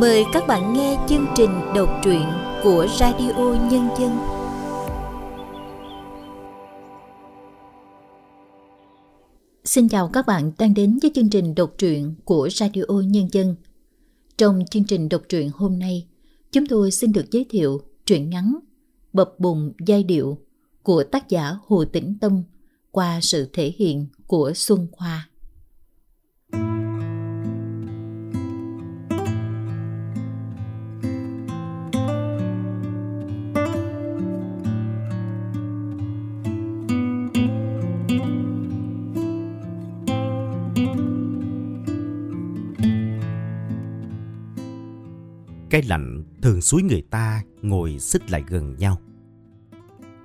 Mời 0.00 0.24
các 0.32 0.46
bạn 0.48 0.72
nghe 0.72 0.98
chương 1.08 1.26
trình 1.36 1.50
đọc 1.74 1.88
truyện 2.04 2.22
của 2.62 2.86
Radio 3.00 3.56
Nhân 3.70 3.88
dân. 3.98 4.18
Xin 9.64 9.88
chào 9.88 10.08
các 10.12 10.26
bạn 10.26 10.52
đang 10.58 10.74
đến 10.74 10.98
với 11.02 11.10
chương 11.14 11.30
trình 11.30 11.54
đọc 11.54 11.74
truyện 11.78 12.14
của 12.24 12.48
Radio 12.52 12.82
Nhân 13.06 13.28
dân. 13.32 13.56
Trong 14.38 14.62
chương 14.70 14.84
trình 14.84 15.08
đọc 15.08 15.22
truyện 15.28 15.50
hôm 15.54 15.78
nay, 15.78 16.06
chúng 16.52 16.66
tôi 16.66 16.90
xin 16.90 17.12
được 17.12 17.30
giới 17.30 17.46
thiệu 17.50 17.80
truyện 18.06 18.30
ngắn 18.30 18.58
Bập 19.12 19.34
bùng 19.38 19.72
giai 19.86 20.02
điệu 20.02 20.38
của 20.82 21.04
tác 21.04 21.28
giả 21.28 21.56
Hồ 21.66 21.84
Tĩnh 21.84 22.18
Tâm 22.20 22.42
qua 22.90 23.18
sự 23.22 23.48
thể 23.52 23.72
hiện 23.76 24.06
của 24.26 24.52
Xuân 24.54 24.86
Khoa. 24.92 25.28
Cái 45.72 45.82
lạnh 45.82 46.24
thường 46.42 46.60
suối 46.60 46.82
người 46.82 47.02
ta 47.10 47.42
ngồi 47.62 47.98
xích 47.98 48.30
lại 48.30 48.44
gần 48.48 48.76
nhau. 48.78 48.98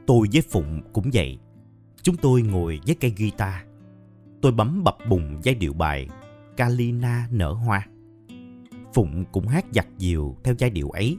Tôi 0.07 0.27
với 0.33 0.41
Phụng 0.41 0.81
cũng 0.93 1.09
vậy. 1.13 1.39
Chúng 2.01 2.15
tôi 2.17 2.41
ngồi 2.41 2.79
với 2.85 2.95
cây 2.95 3.13
guitar. 3.17 3.53
Tôi 4.41 4.51
bấm 4.51 4.83
bập 4.83 4.97
bùng 5.09 5.39
giai 5.43 5.55
điệu 5.55 5.73
bài 5.73 6.07
Kalina 6.57 7.27
nở 7.31 7.51
hoa. 7.51 7.87
Phụng 8.93 9.25
cũng 9.31 9.47
hát 9.47 9.65
giặt 9.71 9.87
diều 9.97 10.35
theo 10.43 10.55
giai 10.57 10.69
điệu 10.69 10.89
ấy. 10.89 11.17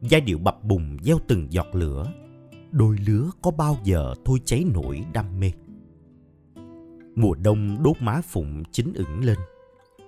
Giai 0.00 0.20
điệu 0.20 0.38
bập 0.38 0.64
bùng 0.64 0.96
gieo 1.02 1.18
từng 1.28 1.52
giọt 1.52 1.66
lửa. 1.72 2.12
Đôi 2.70 2.96
lứa 3.06 3.30
có 3.42 3.50
bao 3.50 3.78
giờ 3.84 4.14
thôi 4.24 4.38
cháy 4.44 4.64
nổi 4.74 5.04
đam 5.12 5.40
mê. 5.40 5.52
Mùa 7.14 7.34
đông 7.34 7.82
đốt 7.82 7.96
má 8.00 8.20
Phụng 8.24 8.62
chín 8.72 8.92
ửng 8.94 9.24
lên. 9.24 9.38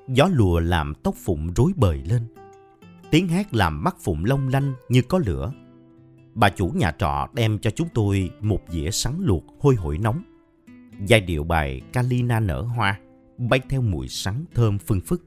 Gió 0.08 0.28
lùa 0.32 0.60
làm 0.60 0.94
tóc 1.02 1.14
Phụng 1.24 1.52
rối 1.54 1.72
bời 1.76 2.02
lên 2.04 2.26
Tiếng 3.10 3.28
hát 3.28 3.54
làm 3.54 3.84
mắt 3.84 3.96
Phụng 4.00 4.24
long 4.24 4.48
lanh 4.48 4.74
như 4.88 5.02
có 5.02 5.18
lửa. 5.26 5.52
Bà 6.34 6.48
chủ 6.50 6.68
nhà 6.68 6.92
trọ 6.98 7.28
đem 7.34 7.58
cho 7.58 7.70
chúng 7.70 7.88
tôi 7.94 8.30
một 8.40 8.60
dĩa 8.68 8.90
sắn 8.90 9.14
luộc 9.20 9.44
hôi 9.60 9.74
hổi 9.74 9.98
nóng. 9.98 10.22
Giai 11.06 11.20
điệu 11.20 11.44
bài 11.44 11.80
Kalina 11.92 12.40
nở 12.40 12.62
hoa 12.62 13.00
bay 13.38 13.60
theo 13.68 13.82
mùi 13.82 14.08
sắn 14.08 14.44
thơm 14.54 14.78
phương 14.78 15.00
phức. 15.00 15.24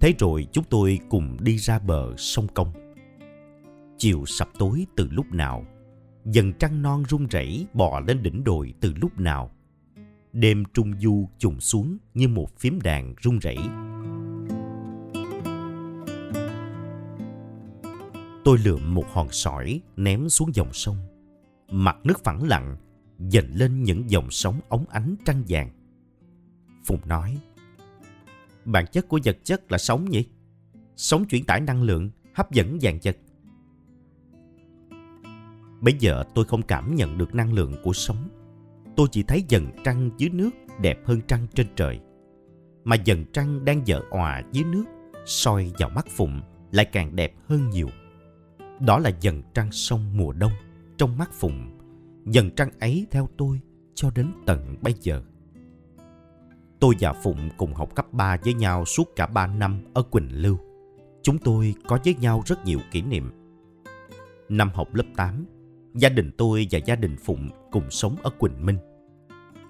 Thế 0.00 0.14
rồi 0.18 0.46
chúng 0.52 0.64
tôi 0.64 0.98
cùng 1.08 1.36
đi 1.40 1.56
ra 1.56 1.78
bờ 1.78 2.16
sông 2.16 2.46
Công. 2.54 2.72
Chiều 3.98 4.24
sập 4.26 4.48
tối 4.58 4.86
từ 4.96 5.08
lúc 5.10 5.26
nào, 5.32 5.64
dần 6.24 6.52
trăng 6.52 6.82
non 6.82 7.02
rung 7.08 7.26
rẩy 7.26 7.66
bò 7.74 8.00
lên 8.00 8.22
đỉnh 8.22 8.44
đồi 8.44 8.74
từ 8.80 8.94
lúc 8.96 9.18
nào. 9.18 9.50
Đêm 10.32 10.64
trung 10.74 11.00
du 11.00 11.28
trùng 11.38 11.60
xuống 11.60 11.98
như 12.14 12.28
một 12.28 12.58
phím 12.58 12.80
đàn 12.80 13.14
rung 13.22 13.38
rẩy. 13.38 13.58
Tôi 18.48 18.58
lượm 18.58 18.94
một 18.94 19.04
hòn 19.12 19.28
sỏi 19.30 19.80
ném 19.96 20.28
xuống 20.28 20.54
dòng 20.54 20.72
sông. 20.72 20.96
Mặt 21.70 21.96
nước 22.04 22.24
phẳng 22.24 22.48
lặng, 22.48 22.76
dành 23.18 23.54
lên 23.54 23.82
những 23.82 24.10
dòng 24.10 24.30
sóng 24.30 24.60
ống 24.68 24.84
ánh 24.90 25.14
trăng 25.24 25.42
vàng. 25.48 25.70
Phùng 26.84 27.00
nói, 27.06 27.38
Bản 28.64 28.84
chất 28.92 29.08
của 29.08 29.20
vật 29.24 29.38
chất 29.44 29.72
là 29.72 29.78
sống 29.78 30.10
nhỉ? 30.10 30.26
Sống 30.96 31.24
chuyển 31.24 31.44
tải 31.44 31.60
năng 31.60 31.82
lượng, 31.82 32.10
hấp 32.34 32.52
dẫn 32.52 32.78
vàng 32.82 32.98
vật. 33.04 33.16
Bây 35.80 35.94
giờ 35.98 36.24
tôi 36.34 36.44
không 36.44 36.62
cảm 36.62 36.94
nhận 36.94 37.18
được 37.18 37.34
năng 37.34 37.52
lượng 37.52 37.74
của 37.82 37.92
sống. 37.92 38.28
Tôi 38.96 39.08
chỉ 39.10 39.22
thấy 39.22 39.44
dần 39.48 39.70
trăng 39.84 40.10
dưới 40.18 40.30
nước 40.30 40.50
đẹp 40.80 40.98
hơn 41.06 41.20
trăng 41.28 41.46
trên 41.54 41.66
trời. 41.76 42.00
Mà 42.84 42.96
dần 42.96 43.24
trăng 43.32 43.64
đang 43.64 43.86
dở 43.86 44.00
òa 44.10 44.42
dưới 44.52 44.64
nước, 44.64 44.84
soi 45.26 45.72
vào 45.78 45.90
mắt 45.90 46.06
Phụng 46.10 46.40
lại 46.72 46.84
càng 46.84 47.16
đẹp 47.16 47.34
hơn 47.48 47.70
nhiều. 47.70 47.88
Đó 48.80 48.98
là 48.98 49.10
dần 49.20 49.42
trăng 49.54 49.72
sông 49.72 50.16
mùa 50.16 50.32
đông 50.32 50.52
trong 50.96 51.18
mắt 51.18 51.30
Phụng. 51.32 51.78
Dần 52.26 52.50
trăng 52.50 52.70
ấy 52.80 53.06
theo 53.10 53.28
tôi 53.36 53.60
cho 53.94 54.10
đến 54.14 54.32
tận 54.46 54.76
bây 54.82 54.94
giờ. 55.00 55.22
Tôi 56.80 56.94
và 57.00 57.12
Phụng 57.12 57.48
cùng 57.56 57.74
học 57.74 57.94
cấp 57.94 58.12
3 58.12 58.36
với 58.44 58.54
nhau 58.54 58.84
suốt 58.84 59.16
cả 59.16 59.26
3 59.26 59.46
năm 59.46 59.80
ở 59.94 60.02
Quỳnh 60.02 60.42
Lưu. 60.42 60.58
Chúng 61.22 61.38
tôi 61.38 61.74
có 61.86 61.98
với 62.04 62.14
nhau 62.14 62.42
rất 62.46 62.64
nhiều 62.64 62.78
kỷ 62.90 63.02
niệm. 63.02 63.30
Năm 64.48 64.70
học 64.74 64.94
lớp 64.94 65.04
8, 65.16 65.46
gia 65.94 66.08
đình 66.08 66.30
tôi 66.38 66.66
và 66.70 66.78
gia 66.78 66.96
đình 66.96 67.16
Phụng 67.16 67.48
cùng 67.70 67.90
sống 67.90 68.16
ở 68.22 68.30
Quỳnh 68.30 68.66
Minh. 68.66 68.78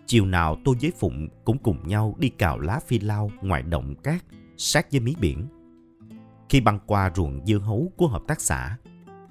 Chiều 0.07 0.27
nào 0.27 0.57
tôi 0.65 0.77
với 0.81 0.93
Phụng 0.99 1.29
cũng 1.45 1.59
cùng 1.59 1.89
nhau 1.89 2.15
đi 2.19 2.29
cào 2.29 2.59
lá 2.59 2.81
phi 2.87 2.99
lao 2.99 3.31
ngoài 3.43 3.63
động 3.63 3.95
cát 4.03 4.25
sát 4.57 4.93
với 4.93 5.01
mí 5.01 5.15
biển. 5.21 5.47
Khi 6.49 6.61
băng 6.61 6.79
qua 6.87 7.13
ruộng 7.17 7.47
dưa 7.47 7.59
hấu 7.59 7.93
của 7.97 8.09
hợp 8.09 8.23
tác 8.27 8.41
xã, 8.41 8.77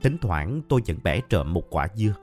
Thỉnh 0.02 0.18
thoảng 0.22 0.62
tôi 0.70 0.82
vẫn 0.88 0.98
bẻ 1.04 1.22
trộm 1.30 1.54
một 1.54 1.64
quả 1.70 1.88
dưa. 1.96 2.16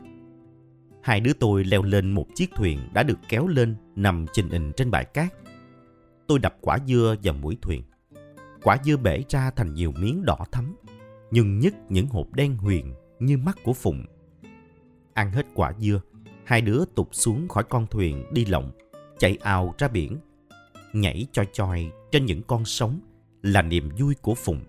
Hai 1.02 1.20
đứa 1.20 1.32
tôi 1.32 1.64
leo 1.64 1.82
lên 1.82 2.10
một 2.10 2.26
chiếc 2.34 2.50
thuyền 2.54 2.80
đã 2.94 3.02
được 3.02 3.18
kéo 3.28 3.46
lên 3.46 3.76
nằm 3.96 4.26
trình 4.32 4.48
hình 4.48 4.72
trên 4.76 4.90
bãi 4.90 5.04
cát. 5.04 5.34
Tôi 6.26 6.38
đập 6.38 6.56
quả 6.60 6.78
dưa 6.86 7.14
vào 7.22 7.34
mũi 7.34 7.58
thuyền. 7.62 7.82
Quả 8.62 8.78
dưa 8.84 8.96
bể 8.96 9.22
ra 9.28 9.50
thành 9.50 9.74
nhiều 9.74 9.92
miếng 9.92 10.24
đỏ 10.24 10.38
thắm, 10.52 10.76
nhưng 11.30 11.58
nhất 11.58 11.74
những 11.88 12.06
hộp 12.06 12.34
đen 12.34 12.56
huyền 12.56 12.94
như 13.18 13.38
mắt 13.38 13.58
của 13.64 13.72
Phụng. 13.72 14.04
Ăn 15.14 15.32
hết 15.32 15.46
quả 15.54 15.72
dưa, 15.78 16.00
hai 16.44 16.60
đứa 16.60 16.84
tụt 16.94 17.08
xuống 17.12 17.48
khỏi 17.48 17.64
con 17.64 17.86
thuyền 17.86 18.24
đi 18.32 18.44
lộng, 18.44 18.70
chạy 19.18 19.36
ào 19.36 19.74
ra 19.78 19.88
biển. 19.88 20.18
Nhảy 20.92 21.26
choi 21.32 21.46
choi 21.52 21.90
trên 22.12 22.26
những 22.26 22.42
con 22.42 22.64
sóng 22.64 23.00
là 23.42 23.62
niềm 23.62 23.88
vui 23.98 24.14
của 24.22 24.34
Phụng. 24.34 24.60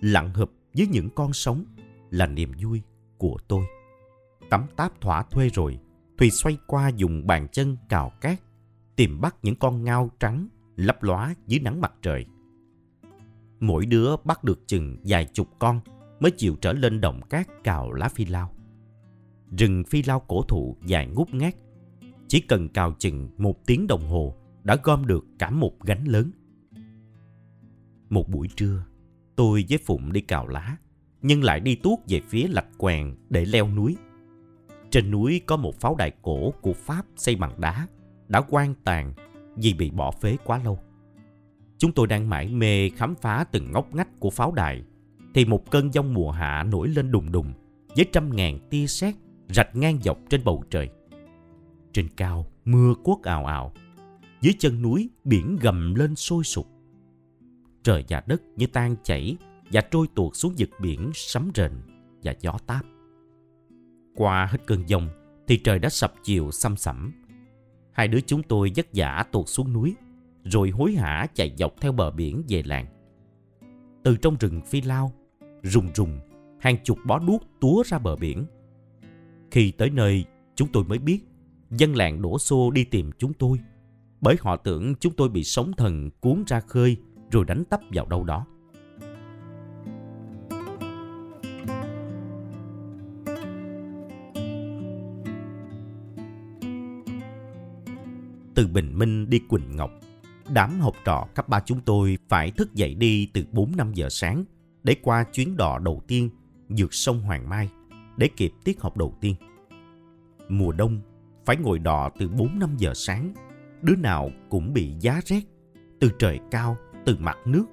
Lặn 0.00 0.34
hụp 0.34 0.52
với 0.74 0.86
những 0.86 1.10
con 1.10 1.32
sóng 1.32 1.64
là 2.10 2.26
niềm 2.26 2.52
vui 2.62 2.82
của 3.18 3.36
tôi. 3.48 3.64
Tắm 4.50 4.66
táp 4.76 5.00
thỏa 5.00 5.22
thuê 5.22 5.48
rồi, 5.48 5.78
Thùy 6.18 6.30
xoay 6.30 6.58
qua 6.66 6.88
dùng 6.88 7.26
bàn 7.26 7.48
chân 7.52 7.76
cào 7.88 8.12
cát, 8.20 8.40
tìm 8.96 9.20
bắt 9.20 9.36
những 9.42 9.54
con 9.54 9.84
ngao 9.84 10.10
trắng 10.20 10.48
lấp 10.76 11.02
lóa 11.02 11.34
dưới 11.46 11.60
nắng 11.60 11.80
mặt 11.80 11.92
trời. 12.02 12.26
Mỗi 13.60 13.86
đứa 13.86 14.16
bắt 14.24 14.44
được 14.44 14.62
chừng 14.66 14.96
vài 15.04 15.26
chục 15.32 15.48
con 15.58 15.80
mới 16.20 16.30
chịu 16.30 16.56
trở 16.60 16.72
lên 16.72 17.00
động 17.00 17.20
cát 17.30 17.48
cào 17.64 17.92
lá 17.92 18.08
phi 18.08 18.24
lao. 18.24 18.50
Rừng 19.58 19.84
phi 19.84 20.02
lao 20.02 20.20
cổ 20.20 20.42
thụ 20.42 20.76
dài 20.86 21.06
ngút 21.06 21.28
ngát, 21.34 21.54
chỉ 22.28 22.40
cần 22.40 22.68
cào 22.68 22.92
chừng 22.98 23.30
một 23.36 23.66
tiếng 23.66 23.86
đồng 23.86 24.08
hồ 24.08 24.34
đã 24.62 24.76
gom 24.82 25.06
được 25.06 25.24
cả 25.38 25.50
một 25.50 25.84
gánh 25.84 26.04
lớn. 26.04 26.30
Một 28.10 28.28
buổi 28.28 28.48
trưa, 28.56 28.84
tôi 29.36 29.64
với 29.68 29.78
Phụng 29.86 30.12
đi 30.12 30.20
cào 30.20 30.48
lá 30.48 30.76
nhưng 31.22 31.44
lại 31.44 31.60
đi 31.60 31.74
tuốt 31.74 31.98
về 32.08 32.20
phía 32.28 32.46
lạch 32.48 32.78
quèn 32.78 33.14
để 33.30 33.44
leo 33.44 33.68
núi. 33.68 33.96
Trên 34.90 35.10
núi 35.10 35.40
có 35.46 35.56
một 35.56 35.80
pháo 35.80 35.94
đài 35.94 36.12
cổ 36.22 36.50
của 36.50 36.72
Pháp 36.72 37.06
xây 37.16 37.36
bằng 37.36 37.60
đá, 37.60 37.86
đã 38.28 38.40
quan 38.48 38.74
tàn 38.84 39.12
vì 39.56 39.74
bị 39.74 39.90
bỏ 39.90 40.10
phế 40.10 40.36
quá 40.44 40.60
lâu. 40.64 40.78
Chúng 41.78 41.92
tôi 41.92 42.06
đang 42.06 42.30
mải 42.30 42.48
mê 42.48 42.90
khám 42.90 43.14
phá 43.14 43.44
từng 43.44 43.72
ngóc 43.72 43.94
ngách 43.94 44.20
của 44.20 44.30
pháo 44.30 44.52
đài, 44.52 44.82
thì 45.34 45.44
một 45.44 45.70
cơn 45.70 45.92
giông 45.92 46.14
mùa 46.14 46.30
hạ 46.30 46.62
nổi 46.62 46.88
lên 46.88 47.10
đùng 47.10 47.32
đùng 47.32 47.52
với 47.96 48.06
trăm 48.12 48.36
ngàn 48.36 48.58
tia 48.70 48.86
sét 48.86 49.14
rạch 49.48 49.76
ngang 49.76 49.98
dọc 50.02 50.18
trên 50.30 50.44
bầu 50.44 50.64
trời. 50.70 50.88
Trên 51.92 52.08
cao, 52.16 52.46
mưa 52.64 52.94
cuốc 53.04 53.22
ào 53.22 53.46
ào. 53.46 53.72
Dưới 54.40 54.54
chân 54.58 54.82
núi, 54.82 55.10
biển 55.24 55.58
gầm 55.60 55.94
lên 55.94 56.14
sôi 56.14 56.44
sục. 56.44 56.66
Trời 57.82 58.04
và 58.08 58.22
đất 58.26 58.42
như 58.56 58.66
tan 58.66 58.96
chảy 59.02 59.36
và 59.72 59.80
trôi 59.80 60.06
tuột 60.14 60.36
xuống 60.36 60.54
vực 60.58 60.70
biển 60.80 61.10
sấm 61.14 61.50
rền 61.54 61.72
và 62.22 62.34
gió 62.40 62.58
táp. 62.66 62.86
Qua 64.14 64.46
hết 64.46 64.58
cơn 64.66 64.88
giông 64.88 65.08
thì 65.48 65.56
trời 65.56 65.78
đã 65.78 65.88
sập 65.88 66.14
chiều 66.22 66.50
xăm 66.50 66.76
sẩm. 66.76 67.12
Hai 67.92 68.08
đứa 68.08 68.20
chúng 68.20 68.42
tôi 68.42 68.72
vất 68.76 68.86
vả 68.94 69.24
tuột 69.32 69.48
xuống 69.48 69.72
núi, 69.72 69.94
rồi 70.44 70.70
hối 70.70 70.92
hả 70.92 71.26
chạy 71.34 71.54
dọc 71.56 71.74
theo 71.80 71.92
bờ 71.92 72.10
biển 72.10 72.42
về 72.48 72.62
làng. 72.62 72.86
Từ 74.04 74.16
trong 74.16 74.36
rừng 74.40 74.60
phi 74.60 74.80
lao, 74.80 75.12
rùng 75.62 75.88
rùng, 75.94 76.18
hàng 76.60 76.76
chục 76.84 76.98
bó 77.06 77.18
đuốc 77.18 77.42
túa 77.60 77.82
ra 77.86 77.98
bờ 77.98 78.16
biển. 78.16 78.44
Khi 79.50 79.70
tới 79.70 79.90
nơi, 79.90 80.24
chúng 80.54 80.68
tôi 80.72 80.84
mới 80.84 80.98
biết 80.98 81.20
dân 81.70 81.96
làng 81.96 82.22
đổ 82.22 82.38
xô 82.38 82.70
đi 82.70 82.84
tìm 82.84 83.10
chúng 83.18 83.34
tôi, 83.34 83.58
bởi 84.20 84.36
họ 84.40 84.56
tưởng 84.56 84.94
chúng 84.94 85.12
tôi 85.16 85.28
bị 85.28 85.44
sóng 85.44 85.72
thần 85.72 86.10
cuốn 86.20 86.44
ra 86.46 86.60
khơi 86.60 86.96
rồi 87.30 87.44
đánh 87.44 87.64
tấp 87.70 87.80
vào 87.92 88.06
đâu 88.06 88.24
đó. 88.24 88.46
Từ 98.68 98.72
Bình 98.72 98.98
Minh 98.98 99.30
đi 99.30 99.38
Quỳnh 99.38 99.76
Ngọc, 99.76 99.90
đám 100.48 100.80
học 100.80 100.94
trò 101.04 101.26
cấp 101.34 101.48
ba 101.48 101.60
chúng 101.60 101.80
tôi 101.80 102.18
phải 102.28 102.50
thức 102.50 102.74
dậy 102.74 102.94
đi 102.94 103.30
từ 103.32 103.44
4-5 103.52 103.92
giờ 103.92 104.08
sáng 104.10 104.44
để 104.84 104.96
qua 105.02 105.24
chuyến 105.24 105.56
đò 105.56 105.78
đầu 105.78 106.02
tiên 106.08 106.30
vượt 106.68 106.94
sông 106.94 107.20
Hoàng 107.20 107.48
Mai 107.48 107.68
để 108.16 108.28
kịp 108.36 108.52
tiết 108.64 108.80
học 108.80 108.96
đầu 108.96 109.14
tiên. 109.20 109.34
Mùa 110.48 110.72
đông 110.72 111.00
phải 111.46 111.56
ngồi 111.56 111.78
đò 111.78 112.10
từ 112.18 112.28
4-5 112.28 112.68
giờ 112.76 112.92
sáng, 112.94 113.34
đứa 113.82 113.96
nào 113.96 114.30
cũng 114.48 114.72
bị 114.72 114.94
giá 115.00 115.20
rét 115.24 115.42
từ 116.00 116.10
trời 116.18 116.40
cao, 116.50 116.76
từ 117.04 117.16
mặt 117.20 117.36
nước 117.44 117.64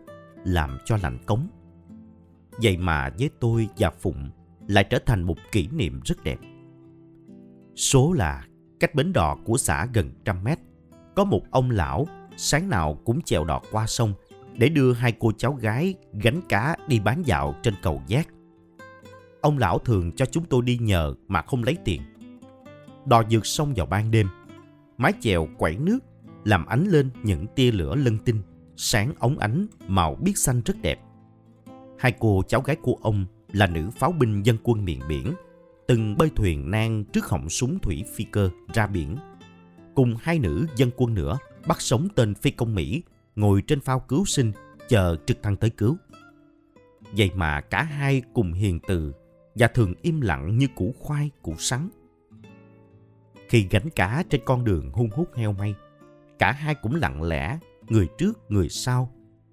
làm 0.46 0.78
cho 0.86 0.98
lạnh 1.04 1.18
cống. 1.26 1.48
Vậy 2.52 2.78
mà 2.78 3.10
với 3.20 3.30
tôi 3.40 3.68
và 3.78 3.92
Phụng 4.00 4.30
lại 4.68 4.84
trở 4.90 5.00
thành 5.06 5.24
một 5.24 5.38
kỷ 5.52 5.68
niệm 5.68 6.00
rất 6.06 6.24
đẹp. 6.24 6.38
Số 7.76 8.14
là 8.14 8.46
cách 8.80 8.96
bến 8.96 9.14
đò 9.14 9.38
của 9.46 9.58
xã 9.58 9.88
gần 9.94 10.12
trăm 10.26 10.44
mét, 10.44 10.60
có 11.16 11.24
một 11.24 11.42
ông 11.52 11.72
lão 11.72 12.08
sáng 12.38 12.70
nào 12.70 12.98
cũng 13.06 13.22
chèo 13.22 13.46
đò 13.46 13.62
qua 13.72 13.88
sông 13.88 14.14
để 14.58 14.70
đưa 14.70 14.94
hai 14.94 15.14
cô 15.20 15.32
cháu 15.38 15.54
gái 15.54 15.94
gánh 16.14 16.42
cá 16.50 16.76
đi 16.88 17.00
bán 17.00 17.24
dạo 17.26 17.56
trên 17.64 17.74
cầu 17.82 18.02
giác. 18.08 18.28
Ông 19.42 19.58
lão 19.58 19.80
thường 19.80 20.12
cho 20.12 20.26
chúng 20.26 20.46
tôi 20.46 20.62
đi 20.62 20.78
nhờ 20.78 21.14
mà 21.28 21.42
không 21.42 21.64
lấy 21.64 21.78
tiền. 21.86 22.02
Đò 23.06 23.24
vượt 23.30 23.46
sông 23.46 23.74
vào 23.76 23.86
ban 23.86 24.12
đêm, 24.12 24.28
mái 24.98 25.14
chèo 25.22 25.48
quẩy 25.58 25.76
nước 25.78 26.00
làm 26.46 26.66
ánh 26.66 26.86
lên 26.88 27.10
những 27.24 27.48
tia 27.56 27.72
lửa 27.72 27.96
lân 27.96 28.18
tinh, 28.18 28.42
sáng 28.78 29.14
ống 29.20 29.38
ánh 29.38 29.68
màu 29.88 30.16
biếc 30.16 30.38
xanh 30.38 30.62
rất 30.66 30.74
đẹp. 30.82 31.00
Hai 32.00 32.14
cô 32.20 32.42
cháu 32.48 32.62
gái 32.62 32.76
của 32.76 32.98
ông 33.02 33.26
là 33.52 33.68
nữ 33.68 33.90
pháo 34.00 34.12
binh 34.12 34.44
dân 34.44 34.58
quân 34.64 34.86
miền 34.86 35.00
biển, 35.10 35.34
từng 35.88 36.18
bơi 36.18 36.30
thuyền 36.36 36.72
nan 36.72 37.04
trước 37.14 37.26
họng 37.26 37.50
súng 37.50 37.80
thủy 37.80 38.04
phi 38.16 38.24
cơ 38.24 38.50
ra 38.74 38.88
biển. 38.88 39.16
Cùng 39.96 40.16
hai 40.20 40.40
nữ 40.40 40.66
dân 40.76 40.92
quân 40.96 41.14
nữa 41.14 41.38
bắt 41.68 41.82
sống 41.82 42.08
tên 42.16 42.34
phi 42.34 42.52
công 42.52 42.76
Mỹ 42.76 43.04
ngồi 43.36 43.62
trên 43.68 43.80
phao 43.80 44.00
cứu 44.00 44.26
sinh 44.26 44.52
chờ 44.90 45.18
trực 45.26 45.44
thăng 45.44 45.56
tới 45.56 45.70
cứu. 45.70 45.98
Vậy 47.18 47.32
mà 47.36 47.62
cả 47.62 47.84
hai 47.84 48.22
cùng 48.34 48.54
hiền 48.54 48.80
từ 48.88 49.14
và 49.56 49.68
thường 49.68 49.94
im 50.02 50.22
lặng 50.22 50.58
như 50.58 50.68
củ 50.76 50.96
khoai, 51.00 51.32
củ 51.42 51.56
sắn. 51.58 51.90
Khi 53.50 53.68
gánh 53.70 53.90
cá 53.90 54.24
trên 54.30 54.42
con 54.46 54.64
đường 54.64 54.92
hung 54.92 55.10
hút 55.10 55.36
heo 55.36 55.54
may, 55.54 55.76
cả 56.40 56.52
hai 56.52 56.76
cũng 56.76 56.96
lặng 56.96 57.24
lẽ, 57.24 57.60
người 57.90 58.08
trước 58.18 58.52
người 58.52 58.70
sau, 58.70 59.12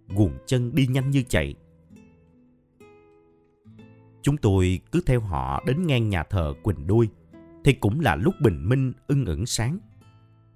guồng 0.09 0.33
chân 0.47 0.75
đi 0.75 0.87
nhanh 0.87 1.11
như 1.11 1.23
chạy. 1.29 1.55
Chúng 4.23 4.37
tôi 4.37 4.81
cứ 4.93 5.01
theo 5.07 5.21
họ 5.21 5.63
đến 5.67 5.87
ngang 5.87 6.09
nhà 6.09 6.23
thờ 6.23 6.55
Quỳnh 6.63 6.87
Đuôi, 6.87 7.09
thì 7.65 7.73
cũng 7.73 8.01
là 8.01 8.17
lúc 8.17 8.35
bình 8.41 8.69
minh 8.69 8.93
ưng 9.07 9.27
ẩn 9.27 9.47
sáng. 9.47 9.79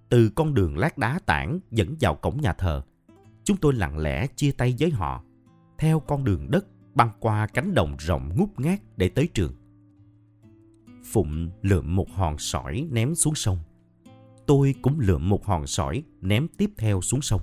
Từ 0.09 0.31
con 0.35 0.55
đường 0.55 0.79
lát 0.79 0.99
đá 0.99 1.19
tảng 1.27 1.61
dẫn 1.71 1.97
vào 2.01 2.15
cổng 2.15 2.41
nhà 2.41 2.53
thờ, 2.53 2.83
chúng 3.45 3.57
tôi 3.57 3.75
lặng 3.75 3.99
lẽ 3.99 4.27
chia 4.27 4.53
tay 4.53 4.75
với 4.79 4.91
họ, 4.91 5.25
theo 5.79 6.01
con 6.01 6.25
đường 6.25 6.51
đất 6.51 6.67
băng 6.95 7.11
qua 7.21 7.47
cánh 7.47 7.75
đồng 7.75 7.97
rộng 7.99 8.37
ngút 8.37 8.49
ngát 8.57 8.81
để 8.97 9.09
tới 9.09 9.29
trường. 9.35 9.53
Phụng 11.05 11.51
lượm 11.63 11.97
một 11.97 12.11
hòn 12.11 12.39
sỏi 12.39 12.89
ném 12.91 13.15
xuống 13.15 13.35
sông. 13.35 13.59
Tôi 14.47 14.75
cũng 14.83 15.01
lượm 15.01 15.29
một 15.29 15.47
hòn 15.47 15.67
sỏi 15.67 16.03
ném 16.21 16.49
tiếp 16.49 16.71
theo 16.79 17.01
xuống 17.01 17.23
sông. 17.23 17.41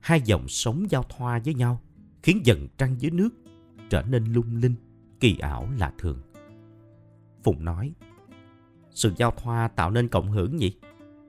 Hai 0.00 0.20
dòng 0.20 0.48
sống 0.48 0.90
giao 0.90 1.02
thoa 1.02 1.40
với 1.44 1.54
nhau, 1.54 1.80
khiến 2.22 2.40
dần 2.44 2.68
trăng 2.78 2.96
dưới 2.98 3.10
nước 3.10 3.28
trở 3.90 4.02
nên 4.02 4.24
lung 4.24 4.56
linh, 4.56 4.74
kỳ 5.20 5.38
ảo 5.38 5.68
lạ 5.78 5.92
thường. 5.98 6.18
Phụng 7.42 7.64
nói, 7.64 7.92
sự 8.90 9.12
giao 9.16 9.30
thoa 9.30 9.68
tạo 9.68 9.90
nên 9.90 10.08
cộng 10.08 10.30
hưởng 10.30 10.56
nhỉ? 10.56 10.76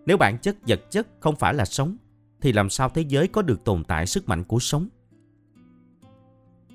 Nếu 0.07 0.17
bản 0.17 0.37
chất 0.37 0.57
vật 0.67 0.91
chất 0.91 1.07
không 1.19 1.35
phải 1.35 1.53
là 1.53 1.65
sống, 1.65 1.97
thì 2.41 2.51
làm 2.51 2.69
sao 2.69 2.89
thế 2.89 3.01
giới 3.07 3.27
có 3.27 3.41
được 3.41 3.63
tồn 3.63 3.83
tại 3.83 4.05
sức 4.05 4.29
mạnh 4.29 4.43
của 4.43 4.59
sống? 4.59 4.87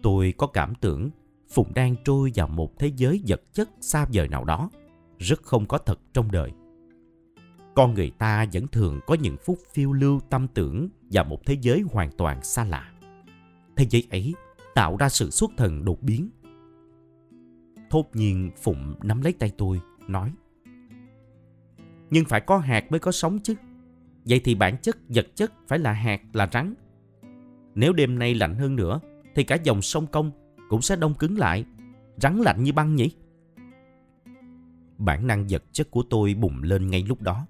Tôi 0.03 0.35
có 0.39 0.47
cảm 0.47 0.75
tưởng 0.75 1.11
Phụng 1.51 1.75
đang 1.75 1.97
trôi 2.05 2.33
vào 2.35 2.49
một 2.49 2.79
thế 2.79 2.93
giới 2.97 3.23
vật 3.27 3.43
chất 3.53 3.71
xa 3.81 4.07
vời 4.13 4.29
nào 4.29 4.45
đó, 4.45 4.71
rất 5.19 5.43
không 5.43 5.67
có 5.67 5.79
thật 5.79 5.99
trong 6.13 6.31
đời. 6.31 6.51
Con 7.75 7.95
người 7.95 8.11
ta 8.11 8.47
vẫn 8.53 8.67
thường 8.67 9.01
có 9.07 9.15
những 9.15 9.37
phút 9.45 9.59
phiêu 9.73 9.93
lưu 9.93 10.21
tâm 10.31 10.49
tưởng 10.49 10.89
vào 11.11 11.25
một 11.25 11.47
thế 11.47 11.57
giới 11.61 11.81
hoàn 11.93 12.11
toàn 12.17 12.45
xa 12.45 12.65
lạ. 12.65 12.93
Thế 13.77 13.87
giới 13.91 14.07
ấy 14.11 14.35
tạo 14.75 14.97
ra 14.97 15.09
sự 15.09 15.31
xuất 15.31 15.51
thần 15.57 15.85
đột 15.85 16.03
biến. 16.03 16.29
Thốt 17.91 18.05
nhiên 18.15 18.51
Phụng 18.63 18.95
nắm 19.03 19.23
lấy 19.23 19.33
tay 19.33 19.53
tôi, 19.59 19.81
nói 20.09 20.33
nhưng 22.13 22.25
phải 22.25 22.41
có 22.41 22.59
hạt 22.59 22.91
mới 22.91 23.01
có 23.01 23.13
sống 23.13 23.39
chứ. 23.39 23.55
Vậy 24.25 24.41
thì 24.45 24.55
bản 24.55 24.77
chất 24.83 24.99
vật 25.09 25.27
chất 25.35 25.53
phải 25.69 25.79
là 25.79 25.93
hạt, 25.93 26.21
là 26.33 26.49
rắn. 26.53 26.75
Nếu 27.75 27.93
đêm 27.93 28.19
nay 28.19 28.35
lạnh 28.35 28.55
hơn 28.55 28.77
nữa, 28.77 29.01
thì 29.35 29.45
cả 29.45 29.59
dòng 29.65 29.83
sông 29.83 30.07
Công 30.07 30.31
cũng 30.69 30.83
sẽ 30.83 30.97
đông 30.97 31.15
cứng 31.15 31.39
lại, 31.39 31.65
rắn 32.17 32.37
lạnh 32.39 32.63
như 32.63 32.73
băng 32.73 32.97
nhỉ? 32.97 33.11
Bản 34.99 35.27
năng 35.27 35.47
vật 35.49 35.65
chất 35.73 35.91
của 35.91 36.03
tôi 36.11 36.35
bùng 36.35 36.63
lên 36.63 36.91
ngay 36.91 37.05
lúc 37.09 37.23
đó. 37.23 37.47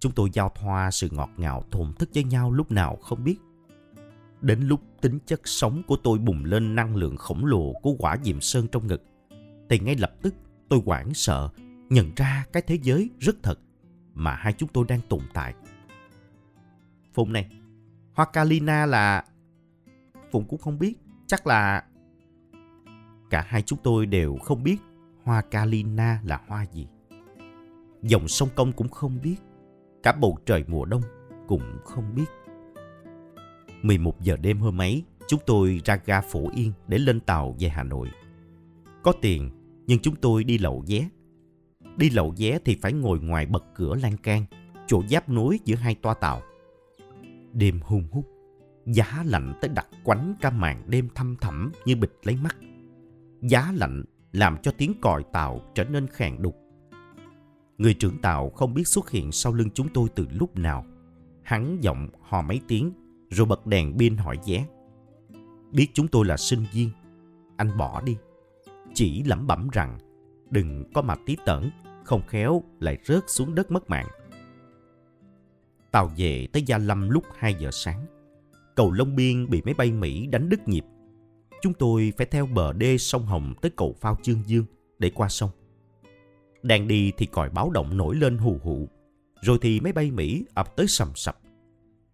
Chúng 0.00 0.12
tôi 0.12 0.30
giao 0.32 0.52
thoa 0.54 0.90
sự 0.90 1.08
ngọt 1.12 1.30
ngào 1.36 1.64
thổn 1.70 1.92
thức 1.92 2.08
với 2.14 2.24
nhau 2.24 2.52
lúc 2.52 2.70
nào 2.70 2.96
không 2.96 3.24
biết. 3.24 3.36
Đến 4.40 4.60
lúc 4.60 4.80
tính 5.00 5.18
chất 5.26 5.40
sống 5.44 5.82
của 5.86 5.96
tôi 5.96 6.18
bùng 6.18 6.44
lên 6.44 6.74
năng 6.74 6.96
lượng 6.96 7.16
khổng 7.16 7.44
lồ 7.44 7.72
của 7.82 7.94
quả 7.98 8.16
diệm 8.22 8.40
sơn 8.40 8.66
trong 8.72 8.86
ngực, 8.86 9.02
thì 9.68 9.78
ngay 9.78 9.96
lập 9.98 10.12
tức 10.22 10.34
tôi 10.68 10.80
hoảng 10.86 11.14
sợ, 11.14 11.48
nhận 11.90 12.12
ra 12.16 12.44
cái 12.52 12.62
thế 12.66 12.78
giới 12.82 13.10
rất 13.18 13.36
thật 13.42 13.58
mà 14.14 14.34
hai 14.34 14.52
chúng 14.52 14.68
tôi 14.68 14.84
đang 14.88 15.00
tồn 15.08 15.20
tại. 15.34 15.54
Phụng 17.14 17.32
này, 17.32 17.50
hoa 18.14 18.26
Kalina 18.32 18.86
là... 18.86 19.24
Phụng 20.32 20.44
cũng 20.48 20.60
không 20.60 20.78
biết, 20.78 20.94
chắc 21.26 21.46
là... 21.46 21.84
Cả 23.30 23.44
hai 23.48 23.62
chúng 23.62 23.78
tôi 23.82 24.06
đều 24.06 24.36
không 24.36 24.62
biết 24.62 24.76
hoa 25.22 25.42
Kalina 25.42 26.20
là 26.24 26.40
hoa 26.46 26.66
gì. 26.72 26.86
Dòng 28.02 28.28
sông 28.28 28.48
Công 28.54 28.72
cũng 28.72 28.88
không 28.88 29.18
biết, 29.22 29.36
cả 30.02 30.12
bầu 30.12 30.38
trời 30.46 30.64
mùa 30.66 30.84
đông 30.84 31.02
cũng 31.48 31.78
không 31.84 32.14
biết. 32.14 32.24
11 33.82 34.20
giờ 34.20 34.36
đêm 34.36 34.58
hôm 34.58 34.80
ấy, 34.80 35.04
chúng 35.28 35.40
tôi 35.46 35.80
ra 35.84 35.98
ga 36.04 36.20
Phổ 36.20 36.50
Yên 36.50 36.72
để 36.88 36.98
lên 36.98 37.20
tàu 37.20 37.56
về 37.58 37.68
Hà 37.68 37.82
Nội. 37.82 38.10
Có 39.02 39.12
tiền, 39.20 39.50
nhưng 39.86 39.98
chúng 39.98 40.16
tôi 40.16 40.44
đi 40.44 40.58
lậu 40.58 40.84
vé 40.88 41.08
Đi 41.96 42.10
lậu 42.10 42.34
vé 42.38 42.58
thì 42.64 42.78
phải 42.82 42.92
ngồi 42.92 43.20
ngoài 43.20 43.46
bật 43.46 43.64
cửa 43.74 43.94
lan 44.02 44.16
can, 44.16 44.44
chỗ 44.86 45.02
giáp 45.10 45.28
nối 45.28 45.58
giữa 45.64 45.76
hai 45.76 45.94
toa 45.94 46.14
tàu. 46.14 46.42
Đêm 47.52 47.80
hung 47.84 48.08
hút, 48.10 48.26
giá 48.86 49.22
lạnh 49.26 49.54
tới 49.60 49.70
đặt 49.74 49.86
quánh 50.04 50.34
cả 50.40 50.50
màn 50.50 50.82
đêm 50.86 51.08
thăm 51.14 51.36
thẳm 51.40 51.72
như 51.84 51.96
bịch 51.96 52.18
lấy 52.22 52.36
mắt. 52.36 52.56
Giá 53.40 53.72
lạnh 53.74 54.04
làm 54.32 54.56
cho 54.62 54.72
tiếng 54.78 54.92
còi 55.00 55.24
tàu 55.32 55.60
trở 55.74 55.84
nên 55.84 56.06
khàn 56.06 56.42
đục. 56.42 56.56
Người 57.78 57.94
trưởng 57.94 58.20
tàu 58.22 58.50
không 58.50 58.74
biết 58.74 58.88
xuất 58.88 59.10
hiện 59.10 59.32
sau 59.32 59.52
lưng 59.52 59.70
chúng 59.74 59.88
tôi 59.94 60.08
từ 60.14 60.26
lúc 60.30 60.56
nào. 60.56 60.84
Hắn 61.42 61.78
giọng 61.80 62.08
hò 62.22 62.42
mấy 62.42 62.60
tiếng 62.68 62.92
rồi 63.30 63.46
bật 63.46 63.66
đèn 63.66 63.98
pin 63.98 64.16
hỏi 64.16 64.38
vé. 64.46 64.66
Biết 65.72 65.88
chúng 65.94 66.08
tôi 66.08 66.26
là 66.26 66.36
sinh 66.36 66.64
viên, 66.72 66.90
anh 67.56 67.78
bỏ 67.78 68.02
đi. 68.02 68.16
Chỉ 68.94 69.22
lẩm 69.22 69.46
bẩm 69.46 69.68
rằng 69.72 69.98
đừng 70.50 70.84
có 70.94 71.02
mà 71.02 71.14
tí 71.26 71.36
tởn 71.46 71.70
không 72.06 72.22
khéo 72.26 72.62
lại 72.80 72.98
rớt 73.04 73.24
xuống 73.26 73.54
đất 73.54 73.70
mất 73.70 73.90
mạng. 73.90 74.06
Tàu 75.90 76.10
về 76.16 76.46
tới 76.52 76.62
Gia 76.62 76.78
Lâm 76.78 77.10
lúc 77.10 77.24
2 77.36 77.54
giờ 77.54 77.70
sáng. 77.72 78.06
Cầu 78.76 78.92
Long 78.92 79.16
Biên 79.16 79.50
bị 79.50 79.62
máy 79.64 79.74
bay 79.74 79.92
Mỹ 79.92 80.26
đánh 80.26 80.48
đứt 80.48 80.68
nhịp. 80.68 80.84
Chúng 81.62 81.74
tôi 81.74 82.12
phải 82.18 82.26
theo 82.26 82.46
bờ 82.46 82.72
đê 82.72 82.98
sông 82.98 83.26
Hồng 83.26 83.54
tới 83.62 83.70
cầu 83.76 83.94
phao 84.00 84.16
Chương 84.22 84.42
Dương 84.46 84.64
để 84.98 85.10
qua 85.14 85.28
sông. 85.28 85.50
Đang 86.62 86.88
đi 86.88 87.12
thì 87.16 87.26
còi 87.26 87.50
báo 87.50 87.70
động 87.70 87.96
nổi 87.96 88.16
lên 88.16 88.38
hù 88.38 88.58
hụ. 88.62 88.88
Rồi 89.40 89.58
thì 89.62 89.80
máy 89.80 89.92
bay 89.92 90.10
Mỹ 90.10 90.44
ập 90.54 90.76
tới 90.76 90.86
sầm 90.88 91.08
sập. 91.14 91.38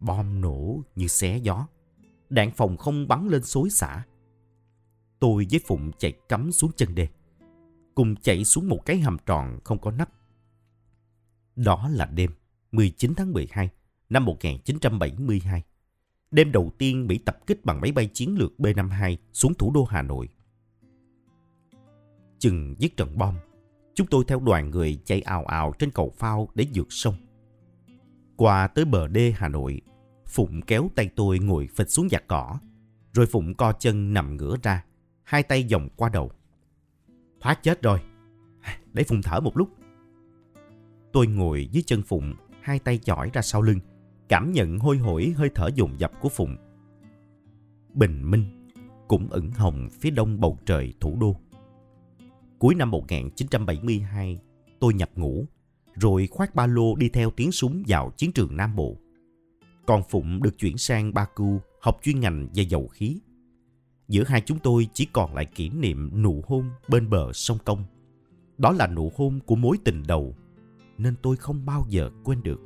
Bom 0.01 0.41
nổ 0.41 0.83
như 0.95 1.07
xé 1.07 1.39
gió. 1.39 1.67
Đạn 2.31 2.51
phòng 2.51 2.77
không 2.77 3.09
bắn 3.09 3.29
lên 3.29 3.43
xối 3.43 3.71
xả. 3.71 4.05
Tôi 5.21 5.47
với 5.51 5.61
Phụng 5.67 5.91
chạy 5.99 6.13
cắm 6.29 6.53
xuống 6.53 6.71
chân 6.77 6.95
đê 6.95 7.09
cùng 7.95 8.17
chạy 8.17 8.45
xuống 8.45 8.69
một 8.69 8.87
cái 8.87 9.01
hầm 9.01 9.17
tròn 9.27 9.59
không 9.65 9.79
có 9.79 9.91
nắp. 9.91 10.11
Đó 11.57 11.89
là 11.93 12.07
đêm 12.07 12.31
19 12.73 13.15
tháng 13.17 13.33
12 13.33 13.71
năm 14.09 14.25
1972. 14.25 15.63
Đêm 16.31 16.53
đầu 16.53 16.73
tiên 16.79 17.07
Mỹ 17.07 17.19
tập 17.19 17.39
kích 17.47 17.65
bằng 17.65 17.81
máy 17.81 17.93
bay 17.93 18.11
chiến 18.15 18.37
lược 18.39 18.53
B-52 18.59 19.17
xuống 19.33 19.55
thủ 19.55 19.73
đô 19.75 19.85
Hà 19.85 20.03
Nội. 20.03 20.29
Chừng 22.39 22.75
giết 22.79 22.97
trận 22.97 23.19
bom, 23.19 23.35
chúng 23.95 24.07
tôi 24.07 24.25
theo 24.29 24.41
đoàn 24.41 24.71
người 24.71 24.99
chạy 25.05 25.21
ào 25.21 25.45
ào 25.45 25.73
trên 25.79 25.91
cầu 25.91 26.13
phao 26.19 26.49
để 26.55 26.67
vượt 26.75 26.87
sông. 26.91 27.15
Qua 28.37 28.67
tới 28.67 28.85
bờ 28.85 29.09
đê 29.09 29.35
Hà 29.37 29.49
Nội, 29.49 29.81
Phụng 30.27 30.63
kéo 30.63 30.89
tay 30.95 31.11
tôi 31.17 31.39
ngồi 31.39 31.69
phịch 31.77 31.91
xuống 31.91 32.09
giặt 32.09 32.25
cỏ, 32.29 32.59
rồi 33.13 33.27
Phụng 33.27 33.55
co 33.55 33.73
chân 33.73 34.15
nằm 34.15 34.37
ngửa 34.37 34.57
ra, 34.63 34.85
hai 35.23 35.43
tay 35.43 35.67
vòng 35.73 35.89
qua 35.97 36.09
đầu. 36.09 36.31
Thoát 37.43 37.63
chết 37.63 37.83
rồi. 37.83 37.99
Để 38.93 39.05
Phụng 39.05 39.23
thở 39.23 39.41
một 39.41 39.57
lúc. 39.57 39.69
Tôi 41.13 41.27
ngồi 41.27 41.69
dưới 41.73 41.83
chân 41.87 42.03
Phụng, 42.03 42.35
hai 42.61 42.79
tay 42.79 42.99
chỏi 42.99 43.31
ra 43.33 43.43
sau 43.43 43.63
lưng, 43.63 43.79
cảm 44.29 44.53
nhận 44.53 44.79
hôi 44.79 44.99
hổi 44.99 45.35
hơi 45.37 45.51
thở 45.55 45.69
dồn 45.75 45.99
dập 45.99 46.13
của 46.21 46.29
Phụng. 46.29 46.57
Bình 47.95 48.31
minh 48.31 48.69
cũng 49.09 49.29
ửng 49.31 49.51
hồng 49.51 49.89
phía 50.01 50.11
đông 50.11 50.41
bầu 50.41 50.59
trời 50.67 50.95
thủ 51.01 51.17
đô. 51.21 51.37
Cuối 52.59 52.75
năm 52.75 52.91
1972, 52.91 54.41
tôi 54.81 54.95
nhập 54.95 55.11
ngũ, 55.17 55.47
rồi 55.95 56.29
khoác 56.31 56.55
ba 56.55 56.67
lô 56.67 56.97
đi 56.97 57.09
theo 57.09 57.31
tiếng 57.31 57.53
súng 57.53 57.83
vào 57.87 58.13
chiến 58.17 58.33
trường 58.33 58.57
Nam 58.57 58.77
Bộ. 58.77 58.97
Còn 59.87 60.03
Phụng 60.11 60.43
được 60.43 60.59
chuyển 60.59 60.79
sang 60.79 61.15
Baku 61.15 61.61
học 61.81 62.01
chuyên 62.03 62.21
ngành 62.21 62.49
về 62.55 62.63
dầu 62.63 62.89
khí. 62.89 63.21
Giữa 64.13 64.25
hai 64.25 64.41
chúng 64.41 64.59
tôi 64.59 64.89
chỉ 64.93 65.07
còn 65.13 65.35
lại 65.35 65.45
kỷ 65.45 65.69
niệm 65.69 66.23
nụ 66.23 66.43
hôn 66.47 66.71
bên 66.89 67.11
bờ 67.11 67.33
sông 67.33 67.59
Công. 67.65 67.85
Đó 68.59 68.73
là 68.73 68.87
nụ 68.87 69.13
hôn 69.17 69.41
của 69.47 69.57
mối 69.57 69.77
tình 69.85 70.03
đầu, 70.07 70.35
nên 70.99 71.15
tôi 71.23 71.37
không 71.37 71.67
bao 71.67 71.87
giờ 71.89 72.11
quên 72.25 72.43
được. 72.43 72.61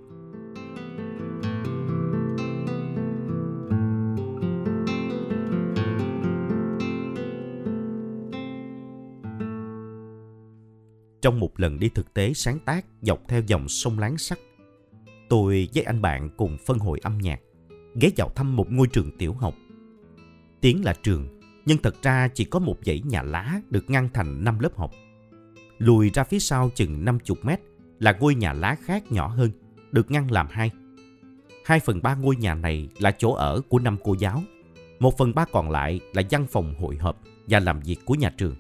Trong 11.23 11.41
một 11.41 11.61
lần 11.61 11.79
đi 11.79 11.89
thực 11.89 12.15
tế 12.15 12.33
sáng 12.35 12.59
tác 12.59 12.87
dọc 13.03 13.21
theo 13.29 13.43
dòng 13.47 13.69
sông 13.69 13.99
Láng 13.99 14.19
Sắt, 14.19 14.39
tôi 15.29 15.69
với 15.75 15.85
anh 15.85 16.03
bạn 16.03 16.31
cùng 16.37 16.57
phân 16.67 16.79
hội 16.79 16.99
âm 17.03 17.19
nhạc, 17.19 17.41
ghé 17.95 18.11
vào 18.17 18.29
thăm 18.35 18.57
một 18.57 18.73
ngôi 18.73 18.87
trường 18.87 19.19
tiểu 19.19 19.33
học. 19.33 19.55
Tiếng 20.61 20.85
là 20.85 20.95
trường, 21.03 21.36
nhưng 21.67 21.79
thật 21.79 22.03
ra 22.03 22.29
chỉ 22.29 22.45
có 22.45 22.59
một 22.59 22.77
dãy 22.85 23.03
nhà 23.05 23.23
lá 23.23 23.61
được 23.71 23.91
ngăn 23.91 24.09
thành 24.15 24.45
năm 24.45 24.59
lớp 24.59 24.77
học. 24.77 24.91
Lùi 25.79 26.11
ra 26.11 26.25
phía 26.25 26.39
sau 26.39 26.71
chừng 26.75 27.05
50 27.05 27.37
mét 27.43 27.61
là 27.99 28.13
ngôi 28.21 28.35
nhà 28.35 28.53
lá 28.53 28.77
khác 28.85 29.13
nhỏ 29.13 29.27
hơn, 29.27 29.51
được 29.93 30.11
ngăn 30.11 30.31
làm 30.31 30.47
hai. 30.51 30.71
Hai 31.65 31.81
phần 31.81 32.03
ba 32.03 32.15
ngôi 32.15 32.37
nhà 32.37 32.55
này 32.55 32.89
là 32.99 33.11
chỗ 33.11 33.33
ở 33.33 33.61
của 33.69 33.79
năm 33.79 33.97
cô 34.05 34.17
giáo. 34.19 34.43
Một 34.99 35.19
phần 35.19 35.35
ba 35.35 35.45
còn 35.53 35.71
lại 35.71 36.01
là 36.15 36.23
văn 36.31 36.47
phòng 36.47 36.75
hội 36.81 36.97
họp 36.97 37.23
và 37.47 37.61
làm 37.61 37.81
việc 37.81 37.97
của 38.05 38.15
nhà 38.15 38.31
trường. 38.37 38.55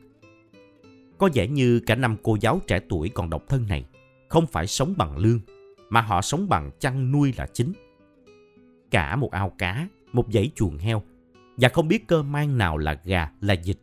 Có 1.18 1.28
vẻ 1.34 1.48
như 1.48 1.80
cả 1.80 1.94
năm 1.94 2.16
cô 2.22 2.36
giáo 2.40 2.60
trẻ 2.66 2.80
tuổi 2.88 3.08
còn 3.08 3.30
độc 3.30 3.42
thân 3.48 3.66
này 3.68 3.84
không 4.28 4.46
phải 4.46 4.66
sống 4.66 4.94
bằng 4.96 5.16
lương, 5.16 5.40
mà 5.88 6.00
họ 6.00 6.22
sống 6.22 6.48
bằng 6.48 6.70
chăn 6.78 7.12
nuôi 7.12 7.34
là 7.36 7.46
chính. 7.52 7.72
Cả 8.90 9.16
một 9.16 9.30
ao 9.32 9.52
cá, 9.58 9.88
một 10.12 10.26
dãy 10.32 10.50
chuồng 10.54 10.78
heo, 10.78 11.02
và 11.56 11.68
không 11.68 11.88
biết 11.88 12.06
cơ 12.06 12.22
mang 12.22 12.58
nào 12.58 12.78
là 12.78 13.00
gà, 13.04 13.30
là 13.40 13.54
vịt. 13.64 13.78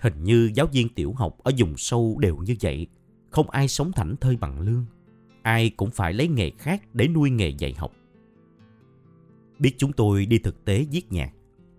Hình 0.00 0.24
như 0.24 0.50
giáo 0.54 0.66
viên 0.66 0.88
tiểu 0.88 1.12
học 1.12 1.38
ở 1.42 1.52
vùng 1.58 1.76
sâu 1.76 2.18
đều 2.20 2.36
như 2.36 2.56
vậy, 2.60 2.86
không 3.30 3.50
ai 3.50 3.68
sống 3.68 3.92
thảnh 3.92 4.16
thơi 4.16 4.36
bằng 4.36 4.60
lương. 4.60 4.86
Ai 5.42 5.70
cũng 5.70 5.90
phải 5.90 6.12
lấy 6.12 6.28
nghề 6.28 6.50
khác 6.50 6.82
để 6.92 7.08
nuôi 7.08 7.30
nghề 7.30 7.48
dạy 7.48 7.74
học. 7.74 7.92
Biết 9.58 9.74
chúng 9.78 9.92
tôi 9.92 10.26
đi 10.26 10.38
thực 10.38 10.64
tế 10.64 10.86
viết 10.90 11.12
nhạc, 11.12 11.32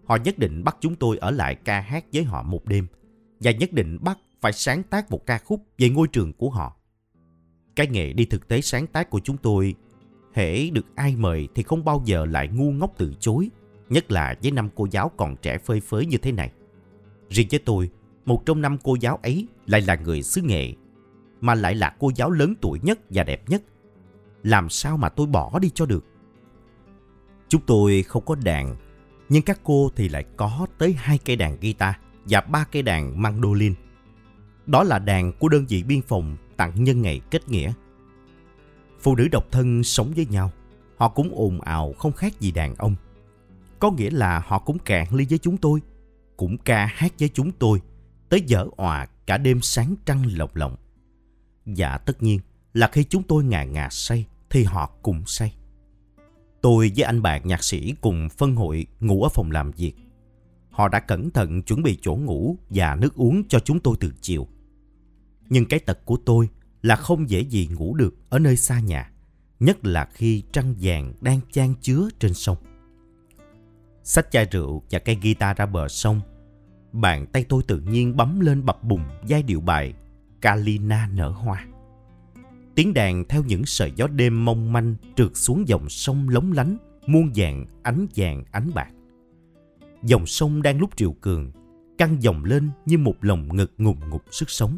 họ 0.05 0.15
nhất 0.15 0.39
định 0.39 0.63
bắt 0.63 0.77
chúng 0.79 0.95
tôi 0.95 1.17
ở 1.17 1.31
lại 1.31 1.55
ca 1.55 1.79
hát 1.79 2.05
với 2.13 2.23
họ 2.23 2.43
một 2.43 2.65
đêm 2.65 2.87
và 3.39 3.51
nhất 3.51 3.73
định 3.73 3.97
bắt 4.01 4.19
phải 4.41 4.53
sáng 4.53 4.83
tác 4.83 5.11
một 5.11 5.25
ca 5.25 5.37
khúc 5.37 5.65
về 5.77 5.89
ngôi 5.89 6.07
trường 6.07 6.33
của 6.33 6.49
họ. 6.49 6.77
Cái 7.75 7.87
nghề 7.87 8.13
đi 8.13 8.25
thực 8.25 8.47
tế 8.47 8.61
sáng 8.61 8.87
tác 8.87 9.09
của 9.09 9.19
chúng 9.19 9.37
tôi, 9.37 9.75
hễ 10.33 10.69
được 10.69 10.85
ai 10.95 11.15
mời 11.15 11.47
thì 11.55 11.63
không 11.63 11.85
bao 11.85 12.01
giờ 12.05 12.25
lại 12.25 12.47
ngu 12.47 12.71
ngốc 12.71 12.93
từ 12.97 13.13
chối, 13.19 13.49
nhất 13.93 14.11
là 14.11 14.35
với 14.43 14.51
năm 14.51 14.69
cô 14.75 14.87
giáo 14.91 15.11
còn 15.17 15.35
trẻ 15.35 15.57
phơi 15.57 15.81
phới 15.81 16.05
như 16.05 16.17
thế 16.17 16.31
này. 16.31 16.51
Riêng 17.29 17.47
với 17.51 17.59
tôi, 17.59 17.89
một 18.25 18.45
trong 18.45 18.61
năm 18.61 18.77
cô 18.83 18.95
giáo 18.95 19.19
ấy 19.23 19.47
lại 19.65 19.81
là 19.81 19.95
người 19.95 20.23
xứ 20.23 20.41
nghệ, 20.41 20.73
mà 21.41 21.55
lại 21.55 21.75
là 21.75 21.95
cô 21.99 22.11
giáo 22.15 22.31
lớn 22.31 22.53
tuổi 22.61 22.79
nhất 22.81 22.99
và 23.09 23.23
đẹp 23.23 23.49
nhất. 23.49 23.61
Làm 24.43 24.69
sao 24.69 24.97
mà 24.97 25.09
tôi 25.09 25.27
bỏ 25.27 25.59
đi 25.59 25.69
cho 25.73 25.85
được? 25.85 26.05
Chúng 27.47 27.61
tôi 27.67 28.03
không 28.03 28.25
có 28.25 28.35
đàn, 28.35 28.75
nhưng 29.29 29.41
các 29.41 29.59
cô 29.63 29.91
thì 29.95 30.09
lại 30.09 30.25
có 30.37 30.67
tới 30.77 30.93
hai 30.93 31.17
cây 31.17 31.35
đàn 31.35 31.59
guitar 31.59 31.95
và 32.25 32.41
ba 32.41 32.65
cây 32.71 32.81
đàn 32.81 33.21
mandolin. 33.21 33.73
Đó 34.65 34.83
là 34.83 34.99
đàn 34.99 35.33
của 35.33 35.49
đơn 35.49 35.65
vị 35.69 35.83
biên 35.83 36.01
phòng 36.01 36.37
tặng 36.57 36.83
nhân 36.83 37.01
ngày 37.01 37.21
kết 37.31 37.49
nghĩa. 37.49 37.73
Phụ 38.99 39.15
nữ 39.15 39.27
độc 39.31 39.51
thân 39.51 39.83
sống 39.83 40.13
với 40.15 40.25
nhau, 40.25 40.51
họ 40.97 41.09
cũng 41.09 41.29
ồn 41.35 41.61
ào 41.61 41.93
không 41.93 42.11
khác 42.11 42.39
gì 42.39 42.51
đàn 42.51 42.75
ông. 42.75 42.95
Có 43.83 43.91
nghĩa 43.91 44.09
là 44.09 44.43
họ 44.45 44.59
cũng 44.59 44.79
cạn 44.79 45.15
ly 45.15 45.25
với 45.29 45.37
chúng 45.37 45.57
tôi, 45.57 45.79
cũng 46.37 46.57
ca 46.57 46.85
hát 46.85 47.13
với 47.19 47.29
chúng 47.29 47.51
tôi, 47.51 47.81
tới 48.29 48.41
dở 48.41 48.65
òa 48.77 49.05
cả 49.25 49.37
đêm 49.37 49.61
sáng 49.61 49.95
trăng 50.05 50.23
lộng 50.25 50.49
lộng. 50.53 50.75
Dạ 51.65 51.97
tất 51.97 52.23
nhiên 52.23 52.39
là 52.73 52.89
khi 52.91 53.03
chúng 53.03 53.23
tôi 53.23 53.43
ngà 53.43 53.63
ngà 53.63 53.87
say 53.91 54.25
thì 54.49 54.63
họ 54.63 54.91
cũng 55.01 55.23
say. 55.25 55.55
Tôi 56.61 56.91
với 56.95 57.03
anh 57.03 57.21
bạn 57.21 57.41
nhạc 57.47 57.63
sĩ 57.63 57.95
cùng 58.01 58.29
phân 58.37 58.55
hội 58.55 58.85
ngủ 58.99 59.23
ở 59.23 59.29
phòng 59.29 59.51
làm 59.51 59.71
việc. 59.71 59.93
Họ 60.69 60.87
đã 60.87 60.99
cẩn 60.99 61.31
thận 61.31 61.61
chuẩn 61.61 61.83
bị 61.83 61.99
chỗ 62.01 62.15
ngủ 62.15 62.57
và 62.69 62.95
nước 62.95 63.15
uống 63.15 63.47
cho 63.47 63.59
chúng 63.59 63.79
tôi 63.79 63.95
từ 63.99 64.11
chiều. 64.21 64.47
Nhưng 65.49 65.65
cái 65.65 65.79
tật 65.79 66.05
của 66.05 66.17
tôi 66.25 66.49
là 66.81 66.95
không 66.95 67.29
dễ 67.29 67.41
gì 67.41 67.67
ngủ 67.67 67.95
được 67.95 68.15
ở 68.29 68.39
nơi 68.39 68.57
xa 68.57 68.79
nhà, 68.79 69.11
nhất 69.59 69.85
là 69.85 70.09
khi 70.13 70.43
trăng 70.51 70.75
vàng 70.81 71.13
đang 71.21 71.39
chan 71.51 71.73
chứa 71.81 72.09
trên 72.19 72.33
sông. 72.33 72.57
Xách 74.03 74.31
chai 74.31 74.45
rượu 74.45 74.83
và 74.91 74.99
cây 74.99 75.17
guitar 75.21 75.57
ra 75.57 75.65
bờ 75.65 75.87
sông, 75.87 76.21
bàn 76.91 77.25
tay 77.25 77.45
tôi 77.49 77.63
tự 77.67 77.79
nhiên 77.79 78.17
bấm 78.17 78.39
lên 78.39 78.65
bập 78.65 78.83
bùng 78.83 79.03
giai 79.25 79.43
điệu 79.43 79.61
bài 79.61 79.93
Kalina 80.41 81.09
nở 81.13 81.29
hoa. 81.29 81.65
Tiếng 82.75 82.93
đàn 82.93 83.25
theo 83.29 83.43
những 83.43 83.65
sợi 83.65 83.91
gió 83.95 84.07
đêm 84.07 84.45
mong 84.45 84.73
manh 84.73 84.95
trượt 85.15 85.31
xuống 85.33 85.67
dòng 85.67 85.89
sông 85.89 86.29
lóng 86.29 86.51
lánh, 86.51 86.77
muôn 87.07 87.31
vàng 87.35 87.65
ánh 87.83 88.07
vàng 88.15 88.43
ánh 88.51 88.71
bạc. 88.73 88.89
Dòng 90.03 90.25
sông 90.25 90.61
đang 90.61 90.79
lúc 90.79 90.89
triều 90.95 91.13
cường, 91.13 91.51
căng 91.97 92.23
dòng 92.23 92.45
lên 92.45 92.69
như 92.85 92.97
một 92.97 93.15
lồng 93.21 93.55
ngực 93.55 93.73
ngùng 93.77 94.09
ngục 94.09 94.23
sức 94.31 94.49
sống. 94.49 94.77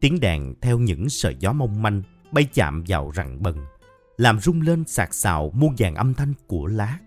Tiếng 0.00 0.20
đàn 0.20 0.54
theo 0.60 0.78
những 0.78 1.08
sợi 1.08 1.36
gió 1.38 1.52
mong 1.52 1.82
manh 1.82 2.02
bay 2.32 2.48
chạm 2.54 2.84
vào 2.88 3.12
rặng 3.14 3.42
bần, 3.42 3.56
làm 4.16 4.40
rung 4.40 4.60
lên 4.60 4.84
sạc 4.86 5.14
xào 5.14 5.50
muôn 5.54 5.74
vàng 5.78 5.94
âm 5.94 6.14
thanh 6.14 6.32
của 6.46 6.66
lá. 6.66 6.98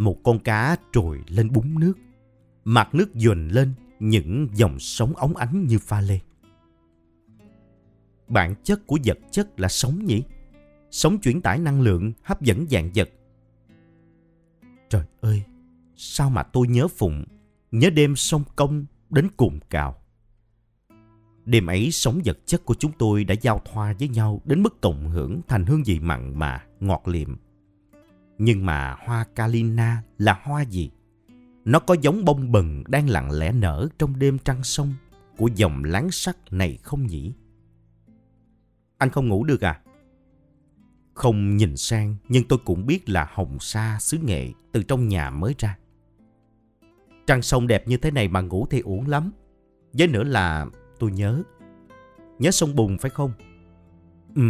Một 0.00 0.22
con 0.22 0.38
cá 0.38 0.76
trồi 0.92 1.20
lên 1.28 1.52
búng 1.52 1.78
nước, 1.80 1.94
mặt 2.64 2.94
nước 2.94 3.14
dồn 3.14 3.48
lên 3.48 3.72
những 3.98 4.48
dòng 4.54 4.78
sóng 4.78 5.16
óng 5.16 5.36
ánh 5.36 5.66
như 5.66 5.78
pha 5.78 6.00
lê. 6.00 6.20
Bản 8.28 8.54
chất 8.64 8.86
của 8.86 8.98
vật 9.04 9.18
chất 9.30 9.60
là 9.60 9.68
sống 9.68 10.04
nhỉ? 10.04 10.22
Sống 10.90 11.18
chuyển 11.18 11.42
tải 11.42 11.58
năng 11.58 11.80
lượng, 11.80 12.12
hấp 12.22 12.42
dẫn 12.42 12.66
dạng 12.70 12.90
vật. 12.94 13.10
Trời 14.88 15.04
ơi, 15.20 15.42
sao 15.96 16.30
mà 16.30 16.42
tôi 16.42 16.68
nhớ 16.68 16.88
Phụng, 16.88 17.24
nhớ 17.70 17.90
đêm 17.90 18.16
sông 18.16 18.42
công 18.56 18.86
đến 19.10 19.28
cùng 19.36 19.58
cào. 19.70 19.96
Đêm 21.44 21.66
ấy 21.66 21.90
sống 21.90 22.20
vật 22.24 22.38
chất 22.46 22.64
của 22.64 22.74
chúng 22.74 22.92
tôi 22.98 23.24
đã 23.24 23.34
giao 23.42 23.62
thoa 23.72 23.94
với 23.98 24.08
nhau 24.08 24.40
đến 24.44 24.62
mức 24.62 24.80
cộng 24.80 25.08
hưởng 25.10 25.40
thành 25.48 25.66
hương 25.66 25.82
vị 25.82 26.00
mặn 26.00 26.38
mà, 26.38 26.64
ngọt 26.80 27.08
liệm. 27.08 27.36
Nhưng 28.42 28.66
mà 28.66 28.96
hoa 29.06 29.24
Kalina 29.34 30.02
là 30.18 30.40
hoa 30.42 30.62
gì? 30.62 30.90
Nó 31.64 31.78
có 31.78 31.96
giống 32.00 32.24
bông 32.24 32.52
bần 32.52 32.84
đang 32.88 33.08
lặng 33.08 33.30
lẽ 33.30 33.52
nở 33.52 33.88
trong 33.98 34.18
đêm 34.18 34.38
trăng 34.38 34.64
sông 34.64 34.94
của 35.36 35.48
dòng 35.54 35.84
láng 35.84 36.10
sắc 36.10 36.36
này 36.50 36.78
không 36.82 37.06
nhỉ? 37.06 37.34
Anh 38.98 39.10
không 39.10 39.28
ngủ 39.28 39.44
được 39.44 39.64
à? 39.64 39.80
Không 41.14 41.56
nhìn 41.56 41.76
sang 41.76 42.16
nhưng 42.28 42.48
tôi 42.48 42.58
cũng 42.64 42.86
biết 42.86 43.08
là 43.08 43.30
hồng 43.32 43.58
sa 43.60 43.98
xứ 44.00 44.18
nghệ 44.18 44.48
từ 44.72 44.82
trong 44.82 45.08
nhà 45.08 45.30
mới 45.30 45.54
ra. 45.58 45.78
Trăng 47.26 47.42
sông 47.42 47.66
đẹp 47.66 47.88
như 47.88 47.96
thế 47.96 48.10
này 48.10 48.28
mà 48.28 48.40
ngủ 48.40 48.66
thì 48.70 48.80
uổng 48.80 49.08
lắm. 49.08 49.30
Với 49.92 50.06
nữa 50.06 50.24
là 50.24 50.66
tôi 50.98 51.12
nhớ. 51.12 51.42
Nhớ 52.38 52.50
sông 52.50 52.76
Bùng 52.76 52.98
phải 52.98 53.10
không? 53.10 53.32
Ừ, 54.34 54.42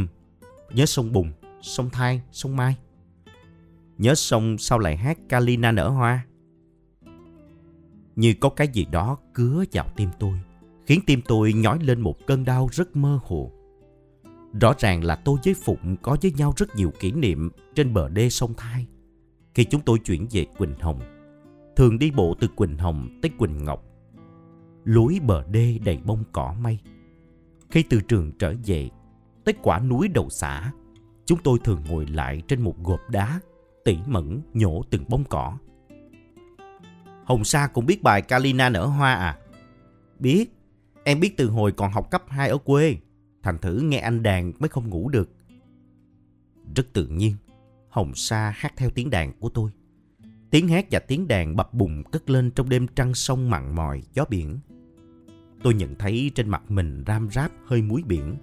nhớ 0.75 0.87
sông 0.87 1.12
Bùng, 1.12 1.32
sông 1.62 1.90
Thai, 1.90 2.23
sông 2.32 2.56
Mai. 2.56 2.76
Nhớ 4.00 4.14
sông 4.14 4.59
sao 4.59 4.78
lại 4.78 4.97
hát 4.97 5.19
Kalina 5.28 5.73
nở 5.73 5.88
hoa. 5.88 6.26
Như 8.16 8.35
có 8.40 8.49
cái 8.49 8.69
gì 8.69 8.87
đó 8.90 9.19
cứa 9.35 9.64
vào 9.73 9.87
tim 9.97 10.09
tôi, 10.19 10.40
khiến 10.87 11.00
tim 11.07 11.21
tôi 11.28 11.52
nhói 11.52 11.78
lên 11.83 12.00
một 12.00 12.26
cơn 12.26 12.45
đau 12.45 12.69
rất 12.73 12.97
mơ 12.97 13.19
hồ. 13.23 13.52
Rõ 14.61 14.75
ràng 14.78 15.04
là 15.04 15.16
tôi 15.16 15.38
với 15.45 15.54
Phụng 15.54 15.97
có 16.02 16.16
với 16.23 16.33
nhau 16.33 16.52
rất 16.57 16.76
nhiều 16.76 16.92
kỷ 17.00 17.12
niệm 17.12 17.50
trên 17.75 17.95
bờ 17.95 18.09
đê 18.09 18.30
sông 18.30 18.54
Thai. 18.57 18.87
Khi 19.54 19.64
chúng 19.64 19.80
tôi 19.80 19.99
chuyển 19.99 20.26
về 20.30 20.47
Quỳnh 20.59 20.75
Hồng, 20.80 21.00
thường 21.76 21.99
đi 21.99 22.11
bộ 22.11 22.35
từ 22.40 22.49
Quỳnh 22.49 22.78
Hồng 22.78 23.19
tới 23.23 23.30
Quỳnh 23.38 23.64
Ngọc 23.64 23.85
lối 24.85 25.19
bờ 25.26 25.45
đê 25.50 25.78
đầy 25.85 25.99
bông 26.04 26.25
cỏ 26.33 26.54
mây. 26.61 26.78
Khi 27.71 27.83
từ 27.83 28.00
trường 28.00 28.33
trở 28.38 28.54
về, 28.66 28.88
tới 29.45 29.54
quả 29.62 29.78
núi 29.78 30.09
đầu 30.09 30.28
xã, 30.30 30.73
chúng 31.26 31.38
tôi 31.45 31.59
thường 31.64 31.85
ngồi 31.88 32.07
lại 32.07 32.42
trên 32.49 32.62
một 32.62 32.75
gộp 32.83 33.00
đá, 33.11 33.40
tỉ 33.84 33.99
mẩn 34.06 34.40
nhổ 34.54 34.82
từng 34.90 35.04
bông 35.08 35.25
cỏ. 35.25 35.58
Hồng 37.25 37.44
Sa 37.44 37.66
cũng 37.66 37.87
biết 37.87 38.02
bài 38.02 38.22
Kalina 38.22 38.68
nở 38.68 38.87
hoa 38.87 39.14
à? 39.14 39.38
Biết, 40.18 40.46
em 41.04 41.20
biết 41.20 41.37
từ 41.37 41.49
hồi 41.49 41.72
còn 41.72 41.92
học 41.92 42.10
cấp 42.10 42.22
2 42.28 42.49
ở 42.49 42.58
quê. 42.58 42.96
Thành 43.42 43.58
thử 43.58 43.80
nghe 43.80 43.99
anh 43.99 44.22
đàn 44.22 44.52
mới 44.58 44.68
không 44.68 44.88
ngủ 44.88 45.08
được. 45.08 45.30
Rất 46.76 46.92
tự 46.92 47.06
nhiên, 47.06 47.37
Hồng 47.88 48.14
Sa 48.14 48.52
hát 48.56 48.72
theo 48.76 48.90
tiếng 48.90 49.10
đàn 49.10 49.32
của 49.32 49.49
tôi. 49.49 49.70
Tiếng 50.50 50.68
hát 50.68 50.87
và 50.90 50.99
tiếng 50.99 51.28
đàn 51.28 51.56
bập 51.56 51.75
bùng 51.75 52.04
cất 52.04 52.30
lên 52.30 52.50
trong 52.50 52.68
đêm 52.68 52.87
trăng 52.87 53.14
sông 53.14 53.50
mặn 53.50 53.75
mòi, 53.75 54.02
gió 54.14 54.25
biển. 54.28 54.58
Tôi 55.62 55.75
nhận 55.75 55.94
thấy 55.94 56.30
trên 56.34 56.49
mặt 56.49 56.70
mình 56.70 57.04
ram 57.06 57.30
ráp 57.30 57.50
hơi 57.66 57.82
muối 57.82 58.02
biển. 58.06 58.37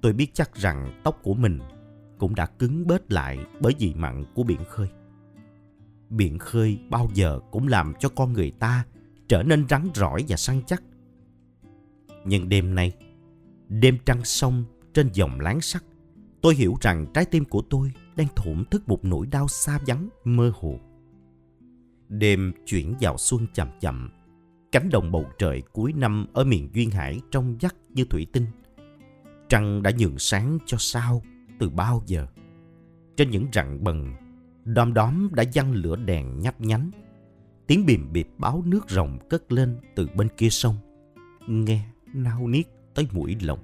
Tôi 0.00 0.12
biết 0.12 0.34
chắc 0.34 0.54
rằng 0.54 1.00
tóc 1.04 1.20
của 1.22 1.34
mình 1.34 1.58
cũng 2.22 2.34
đã 2.34 2.46
cứng 2.46 2.86
bết 2.86 3.12
lại 3.12 3.38
bởi 3.60 3.74
vì 3.78 3.94
mặn 3.94 4.24
của 4.34 4.42
biển 4.42 4.64
khơi. 4.64 4.88
Biển 6.10 6.38
khơi 6.38 6.78
bao 6.90 7.08
giờ 7.14 7.40
cũng 7.50 7.68
làm 7.68 7.92
cho 7.98 8.08
con 8.08 8.32
người 8.32 8.50
ta 8.50 8.84
trở 9.28 9.42
nên 9.42 9.68
rắn 9.68 9.90
rỏi 9.94 10.24
và 10.28 10.36
săn 10.36 10.62
chắc. 10.66 10.82
Nhưng 12.24 12.48
đêm 12.48 12.74
nay, 12.74 12.92
đêm 13.68 13.98
trăng 14.06 14.24
sông 14.24 14.64
trên 14.94 15.08
dòng 15.12 15.40
láng 15.40 15.60
sắt, 15.60 15.84
tôi 16.42 16.54
hiểu 16.54 16.76
rằng 16.80 17.06
trái 17.14 17.24
tim 17.24 17.44
của 17.44 17.62
tôi 17.70 17.92
đang 18.16 18.26
thổn 18.36 18.64
thức 18.70 18.88
một 18.88 19.04
nỗi 19.04 19.26
đau 19.26 19.48
xa 19.48 19.78
vắng 19.86 20.08
mơ 20.24 20.52
hồ. 20.54 20.78
Đêm 22.08 22.52
chuyển 22.66 22.94
vào 23.00 23.18
xuân 23.18 23.46
chậm 23.54 23.68
chậm, 23.80 24.10
cánh 24.72 24.88
đồng 24.90 25.12
bầu 25.12 25.26
trời 25.38 25.62
cuối 25.72 25.92
năm 25.92 26.26
ở 26.32 26.44
miền 26.44 26.68
Duyên 26.72 26.90
Hải 26.90 27.20
trong 27.30 27.56
vắt 27.60 27.74
như 27.88 28.04
thủy 28.04 28.26
tinh. 28.32 28.46
Trăng 29.48 29.82
đã 29.82 29.90
nhường 29.98 30.18
sáng 30.18 30.58
cho 30.66 30.76
sao 30.80 31.22
từ 31.62 31.70
bao 31.70 32.02
giờ. 32.06 32.26
Trên 33.16 33.30
những 33.30 33.46
rặng 33.52 33.84
bần, 33.84 34.14
đom 34.64 34.94
đóm 34.94 35.34
đã 35.34 35.44
văng 35.54 35.72
lửa 35.72 35.96
đèn 35.96 36.38
nhấp 36.38 36.60
nhánh. 36.60 36.90
Tiếng 37.66 37.86
bìm 37.86 38.12
bịp 38.12 38.28
báo 38.38 38.62
nước 38.66 38.90
rồng 38.90 39.18
cất 39.30 39.52
lên 39.52 39.76
từ 39.96 40.08
bên 40.16 40.28
kia 40.36 40.48
sông. 40.48 40.76
Nghe 41.46 41.86
nao 42.14 42.46
niết 42.46 42.66
tới 42.94 43.06
mũi 43.12 43.36
lòng. 43.42 43.58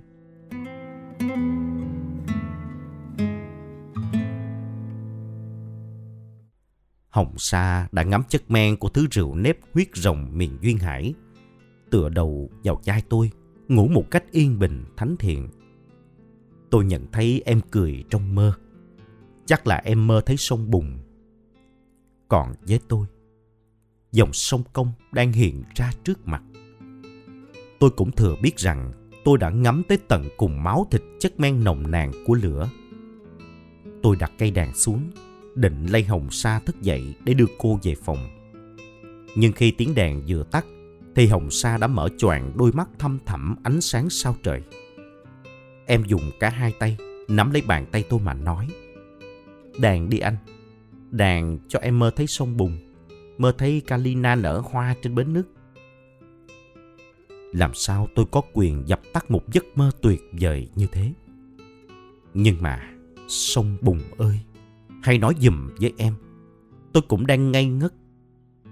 Hồng 7.08 7.34
Sa 7.38 7.88
đã 7.92 8.02
ngắm 8.02 8.22
chất 8.28 8.50
men 8.50 8.76
của 8.76 8.88
thứ 8.88 9.06
rượu 9.10 9.34
nếp 9.34 9.58
huyết 9.74 9.88
rồng 9.94 10.38
miền 10.38 10.58
Duyên 10.60 10.78
Hải. 10.78 11.14
Tựa 11.90 12.08
đầu 12.08 12.50
vào 12.64 12.80
chai 12.82 13.02
tôi, 13.08 13.30
ngủ 13.68 13.88
một 13.88 14.04
cách 14.10 14.24
yên 14.30 14.58
bình, 14.58 14.84
thánh 14.96 15.16
thiện. 15.16 15.48
Tôi 16.70 16.84
nhận 16.84 17.06
thấy 17.12 17.42
em 17.44 17.60
cười 17.70 18.04
trong 18.10 18.34
mơ. 18.34 18.52
Chắc 19.46 19.66
là 19.66 19.76
em 19.76 20.06
mơ 20.06 20.20
thấy 20.26 20.36
sông 20.36 20.70
bùng. 20.70 20.98
Còn 22.28 22.54
với 22.68 22.80
tôi, 22.88 23.06
dòng 24.12 24.32
sông 24.32 24.62
công 24.72 24.92
đang 25.12 25.32
hiện 25.32 25.62
ra 25.74 25.92
trước 26.04 26.28
mặt. 26.28 26.42
Tôi 27.78 27.90
cũng 27.90 28.12
thừa 28.12 28.36
biết 28.42 28.58
rằng 28.58 28.92
tôi 29.24 29.38
đã 29.38 29.50
ngắm 29.50 29.82
tới 29.88 29.98
tận 30.08 30.28
cùng 30.36 30.62
máu 30.62 30.86
thịt 30.90 31.02
chất 31.20 31.40
men 31.40 31.64
nồng 31.64 31.90
nàn 31.90 32.12
của 32.26 32.34
lửa. 32.34 32.70
Tôi 34.02 34.16
đặt 34.16 34.32
cây 34.38 34.50
đàn 34.50 34.74
xuống 34.74 35.10
định 35.54 35.86
lay 35.86 36.04
hồng 36.04 36.30
sa 36.30 36.60
thức 36.60 36.82
dậy 36.82 37.14
để 37.24 37.34
đưa 37.34 37.46
cô 37.58 37.78
về 37.82 37.94
phòng. 37.94 38.28
Nhưng 39.36 39.52
khi 39.52 39.70
tiếng 39.70 39.94
đèn 39.94 40.22
vừa 40.28 40.42
tắt, 40.42 40.66
thì 41.14 41.26
hồng 41.26 41.50
sa 41.50 41.78
đã 41.78 41.86
mở 41.86 42.08
choàng 42.18 42.52
đôi 42.56 42.72
mắt 42.72 42.88
thâm 42.98 43.18
thẳm 43.26 43.56
ánh 43.62 43.80
sáng 43.80 44.10
sao 44.10 44.36
trời. 44.42 44.62
Em 45.88 46.04
dùng 46.06 46.30
cả 46.40 46.50
hai 46.50 46.72
tay, 46.78 46.96
nắm 47.28 47.50
lấy 47.50 47.62
bàn 47.66 47.86
tay 47.92 48.04
tôi 48.08 48.20
mà 48.20 48.34
nói. 48.34 48.68
Đàn 49.78 50.08
đi 50.10 50.18
anh, 50.18 50.36
đàn 51.10 51.58
cho 51.68 51.78
em 51.78 51.98
mơ 51.98 52.10
thấy 52.16 52.26
sông 52.26 52.56
bùng, 52.56 52.78
mơ 53.38 53.52
thấy 53.58 53.82
Kalina 53.86 54.34
nở 54.34 54.62
hoa 54.70 54.94
trên 55.02 55.14
bến 55.14 55.32
nước. 55.32 55.44
Làm 57.52 57.74
sao 57.74 58.08
tôi 58.14 58.26
có 58.30 58.42
quyền 58.52 58.88
dập 58.88 59.00
tắt 59.12 59.30
một 59.30 59.52
giấc 59.52 59.64
mơ 59.74 59.90
tuyệt 60.02 60.20
vời 60.40 60.68
như 60.74 60.86
thế? 60.92 61.12
Nhưng 62.34 62.62
mà, 62.62 62.90
sông 63.28 63.76
bùng 63.80 64.00
ơi! 64.18 64.40
hay 65.02 65.18
nói 65.18 65.34
dùm 65.40 65.70
với 65.80 65.92
em. 65.96 66.14
Tôi 66.92 67.02
cũng 67.08 67.26
đang 67.26 67.52
ngây 67.52 67.66
ngất. 67.66 67.92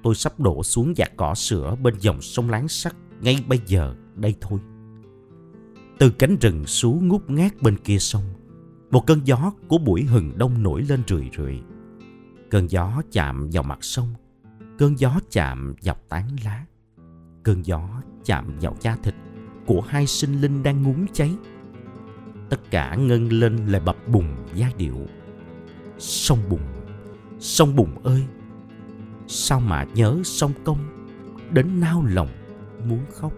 Tôi 0.02 0.14
sắp 0.14 0.40
đổ 0.40 0.62
xuống 0.62 0.94
vạt 0.96 1.12
cỏ 1.16 1.34
sữa 1.34 1.76
bên 1.82 1.94
dòng 1.98 2.22
sông 2.22 2.50
láng 2.50 2.68
sắt 2.68 2.96
ngay 3.20 3.44
bây 3.46 3.60
giờ 3.66 3.94
đây 4.14 4.34
thôi. 4.40 4.60
Từ 5.98 6.10
cánh 6.10 6.36
rừng 6.40 6.66
xuống 6.66 7.08
ngút 7.08 7.30
ngát 7.30 7.62
bên 7.62 7.76
kia 7.76 7.98
sông, 7.98 8.22
một 8.90 9.06
cơn 9.06 9.20
gió 9.24 9.52
của 9.68 9.78
buổi 9.78 10.02
hừng 10.02 10.38
đông 10.38 10.62
nổi 10.62 10.82
lên 10.82 11.02
rười 11.06 11.30
rượi. 11.36 11.60
Cơn 12.50 12.70
gió 12.70 13.02
chạm 13.12 13.48
vào 13.52 13.62
mặt 13.62 13.78
sông, 13.80 14.14
cơn 14.78 14.98
gió 14.98 15.20
chạm 15.30 15.74
vào 15.82 15.96
tán 16.08 16.28
lá. 16.44 16.64
Cơn 17.42 17.66
gió 17.66 18.02
chạm 18.24 18.58
vào 18.60 18.76
da 18.80 18.96
thịt 19.02 19.14
của 19.66 19.80
hai 19.80 20.06
sinh 20.06 20.40
linh 20.40 20.62
đang 20.62 20.82
ngúng 20.82 21.06
cháy. 21.12 21.36
Tất 22.50 22.70
cả 22.70 22.94
ngân 22.94 23.28
lên 23.28 23.66
lại 23.66 23.80
bập 23.80 23.96
bùng 24.08 24.36
giai 24.54 24.72
điệu 24.76 25.06
sông 25.98 26.38
bùng 26.48 26.62
sông 27.38 27.76
bùng 27.76 28.04
ơi 28.04 28.22
sao 29.26 29.60
mà 29.60 29.84
nhớ 29.94 30.20
sông 30.24 30.52
công 30.64 30.78
đến 31.50 31.80
nao 31.80 32.04
lòng 32.08 32.28
muốn 32.84 33.00
khóc 33.12 33.32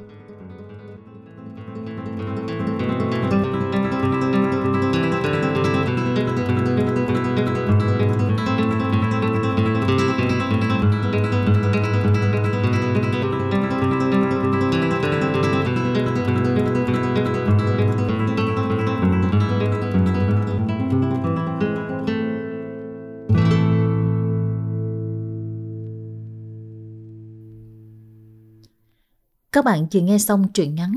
Các 29.59 29.65
bạn 29.65 29.87
vừa 29.95 30.01
nghe 30.01 30.19
xong 30.19 30.47
truyện 30.55 30.75
ngắn 30.75 30.93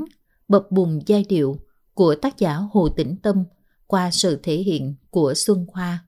Bập 0.48 0.70
bùng 0.70 1.00
giai 1.06 1.24
điệu 1.28 1.56
của 1.94 2.14
tác 2.14 2.38
giả 2.38 2.54
Hồ 2.54 2.88
Tĩnh 2.96 3.16
Tâm 3.22 3.44
qua 3.86 4.10
sự 4.12 4.38
thể 4.42 4.56
hiện 4.56 4.94
của 5.10 5.32
Xuân 5.36 5.66
Khoa. 5.68 6.06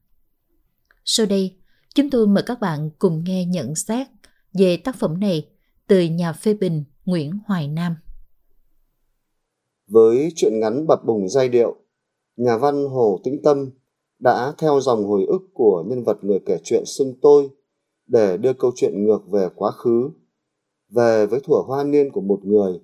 Sau 1.04 1.26
đây, 1.26 1.56
chúng 1.94 2.10
tôi 2.10 2.26
mời 2.26 2.42
các 2.46 2.60
bạn 2.60 2.90
cùng 2.98 3.24
nghe 3.24 3.44
nhận 3.44 3.74
xét 3.74 4.06
về 4.52 4.76
tác 4.76 4.96
phẩm 4.96 5.20
này 5.20 5.48
từ 5.86 6.00
nhà 6.00 6.32
phê 6.32 6.54
bình 6.54 6.84
Nguyễn 7.04 7.38
Hoài 7.46 7.68
Nam. 7.68 7.96
Với 9.88 10.32
truyện 10.36 10.60
ngắn 10.60 10.86
Bập 10.86 11.04
bùng 11.06 11.28
giai 11.28 11.48
điệu, 11.48 11.76
nhà 12.36 12.56
văn 12.56 12.88
Hồ 12.88 13.20
Tĩnh 13.24 13.40
Tâm 13.44 13.70
đã 14.18 14.54
theo 14.58 14.80
dòng 14.80 15.04
hồi 15.04 15.24
ức 15.28 15.42
của 15.54 15.84
nhân 15.88 16.04
vật 16.04 16.24
người 16.24 16.38
kể 16.46 16.58
chuyện 16.64 16.82
xưng 16.86 17.14
tôi 17.22 17.48
để 18.06 18.36
đưa 18.36 18.52
câu 18.52 18.72
chuyện 18.76 19.04
ngược 19.04 19.20
về 19.30 19.48
quá 19.54 19.70
khứ 19.70 20.10
về 20.94 21.26
với 21.26 21.40
thuở 21.40 21.57
hoa 21.66 21.85
niên 21.85 22.12
của 22.12 22.20
một 22.20 22.44
người 22.44 22.80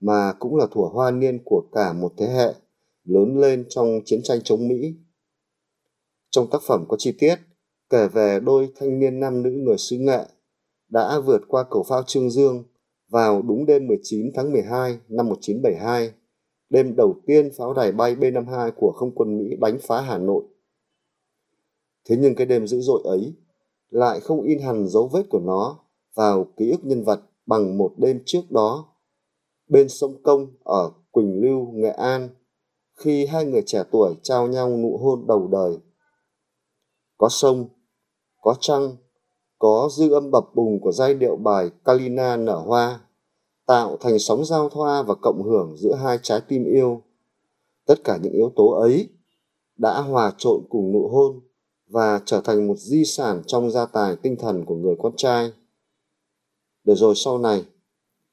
mà 0.00 0.32
cũng 0.38 0.56
là 0.56 0.66
thuở 0.70 0.84
hoa 0.92 1.10
niên 1.10 1.38
của 1.44 1.62
cả 1.72 1.92
một 1.92 2.12
thế 2.16 2.26
hệ 2.26 2.54
lớn 3.04 3.40
lên 3.40 3.64
trong 3.68 4.00
chiến 4.04 4.20
tranh 4.22 4.38
chống 4.44 4.68
Mỹ. 4.68 4.94
Trong 6.30 6.50
tác 6.50 6.62
phẩm 6.68 6.84
có 6.88 6.96
chi 6.96 7.12
tiết 7.18 7.36
kể 7.90 8.08
về 8.08 8.40
đôi 8.40 8.68
thanh 8.76 8.98
niên 8.98 9.20
nam 9.20 9.42
nữ 9.42 9.50
người 9.50 9.78
xứ 9.78 9.96
nghệ 9.96 10.24
đã 10.88 11.20
vượt 11.20 11.40
qua 11.48 11.64
cầu 11.70 11.84
phao 11.88 12.02
Trương 12.02 12.30
Dương 12.30 12.64
vào 13.08 13.42
đúng 13.42 13.66
đêm 13.66 13.86
19 13.86 14.30
tháng 14.34 14.52
12 14.52 14.98
năm 15.08 15.28
1972, 15.28 16.12
đêm 16.70 16.96
đầu 16.96 17.16
tiên 17.26 17.50
pháo 17.56 17.74
đài 17.74 17.92
bay 17.92 18.14
B-52 18.14 18.70
của 18.76 18.92
không 18.92 19.14
quân 19.14 19.38
Mỹ 19.38 19.56
đánh 19.60 19.78
phá 19.82 20.00
Hà 20.00 20.18
Nội. 20.18 20.44
Thế 22.08 22.16
nhưng 22.18 22.34
cái 22.34 22.46
đêm 22.46 22.66
dữ 22.66 22.80
dội 22.80 23.02
ấy 23.04 23.34
lại 23.90 24.20
không 24.20 24.42
in 24.42 24.58
hẳn 24.58 24.88
dấu 24.88 25.08
vết 25.08 25.22
của 25.30 25.40
nó 25.40 25.78
vào 26.14 26.46
ký 26.56 26.70
ức 26.70 26.84
nhân 26.84 27.04
vật 27.04 27.20
bằng 27.46 27.78
một 27.78 27.92
đêm 27.96 28.20
trước 28.26 28.50
đó 28.50 28.84
bên 29.68 29.88
sông 29.88 30.22
Công 30.22 30.46
ở 30.64 30.90
Quỳnh 31.10 31.40
Lưu, 31.40 31.72
Nghệ 31.72 31.90
An 31.90 32.28
khi 32.96 33.26
hai 33.26 33.44
người 33.44 33.62
trẻ 33.66 33.82
tuổi 33.90 34.14
trao 34.22 34.46
nhau 34.46 34.76
nụ 34.76 34.98
hôn 35.02 35.26
đầu 35.26 35.48
đời. 35.48 35.78
Có 37.18 37.28
sông, 37.28 37.68
có 38.40 38.54
trăng, 38.60 38.96
có 39.58 39.88
dư 39.92 40.12
âm 40.12 40.30
bập 40.30 40.44
bùng 40.54 40.80
của 40.80 40.92
giai 40.92 41.14
điệu 41.14 41.36
bài 41.36 41.70
Kalina 41.84 42.36
nở 42.36 42.62
hoa, 42.66 43.00
tạo 43.66 43.96
thành 44.00 44.18
sóng 44.18 44.44
giao 44.44 44.68
thoa 44.68 45.02
và 45.02 45.14
cộng 45.14 45.42
hưởng 45.42 45.76
giữa 45.76 45.94
hai 45.94 46.18
trái 46.22 46.40
tim 46.48 46.64
yêu. 46.64 47.02
Tất 47.86 48.04
cả 48.04 48.18
những 48.22 48.32
yếu 48.32 48.52
tố 48.56 48.70
ấy 48.70 49.08
đã 49.76 50.00
hòa 50.00 50.32
trộn 50.38 50.60
cùng 50.68 50.92
nụ 50.92 51.08
hôn 51.08 51.40
và 51.88 52.20
trở 52.24 52.40
thành 52.40 52.66
một 52.66 52.78
di 52.78 53.04
sản 53.04 53.42
trong 53.46 53.70
gia 53.70 53.86
tài 53.86 54.16
tinh 54.16 54.36
thần 54.36 54.64
của 54.64 54.74
người 54.74 54.96
con 54.98 55.12
trai 55.16 55.52
để 56.86 56.94
rồi 56.94 57.14
sau 57.16 57.38
này, 57.38 57.64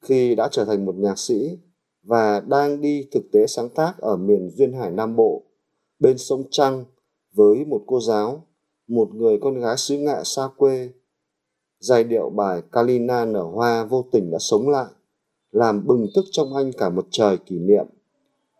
khi 0.00 0.34
đã 0.34 0.48
trở 0.52 0.64
thành 0.64 0.84
một 0.84 0.94
nhạc 0.94 1.18
sĩ 1.18 1.58
và 2.02 2.40
đang 2.40 2.80
đi 2.80 3.06
thực 3.12 3.22
tế 3.32 3.46
sáng 3.46 3.68
tác 3.68 3.98
ở 3.98 4.16
miền 4.16 4.50
duyên 4.50 4.72
hải 4.72 4.90
nam 4.90 5.16
bộ, 5.16 5.42
bên 5.98 6.18
sông 6.18 6.44
trăng 6.50 6.84
với 7.32 7.64
một 7.64 7.82
cô 7.86 8.00
giáo, 8.00 8.46
một 8.88 9.14
người 9.14 9.38
con 9.42 9.60
gái 9.60 9.76
xứ 9.76 9.98
ngạ 9.98 10.22
xa 10.24 10.48
quê, 10.56 10.88
giai 11.78 12.04
điệu 12.04 12.30
bài 12.30 12.62
kalina 12.72 13.24
nở 13.24 13.42
hoa 13.42 13.84
vô 13.84 14.04
tình 14.12 14.30
đã 14.30 14.38
sống 14.40 14.68
lại, 14.68 14.86
làm 15.50 15.86
bừng 15.86 16.06
thức 16.14 16.24
trong 16.30 16.54
anh 16.54 16.72
cả 16.72 16.90
một 16.90 17.06
trời 17.10 17.38
kỷ 17.38 17.58
niệm, 17.58 17.86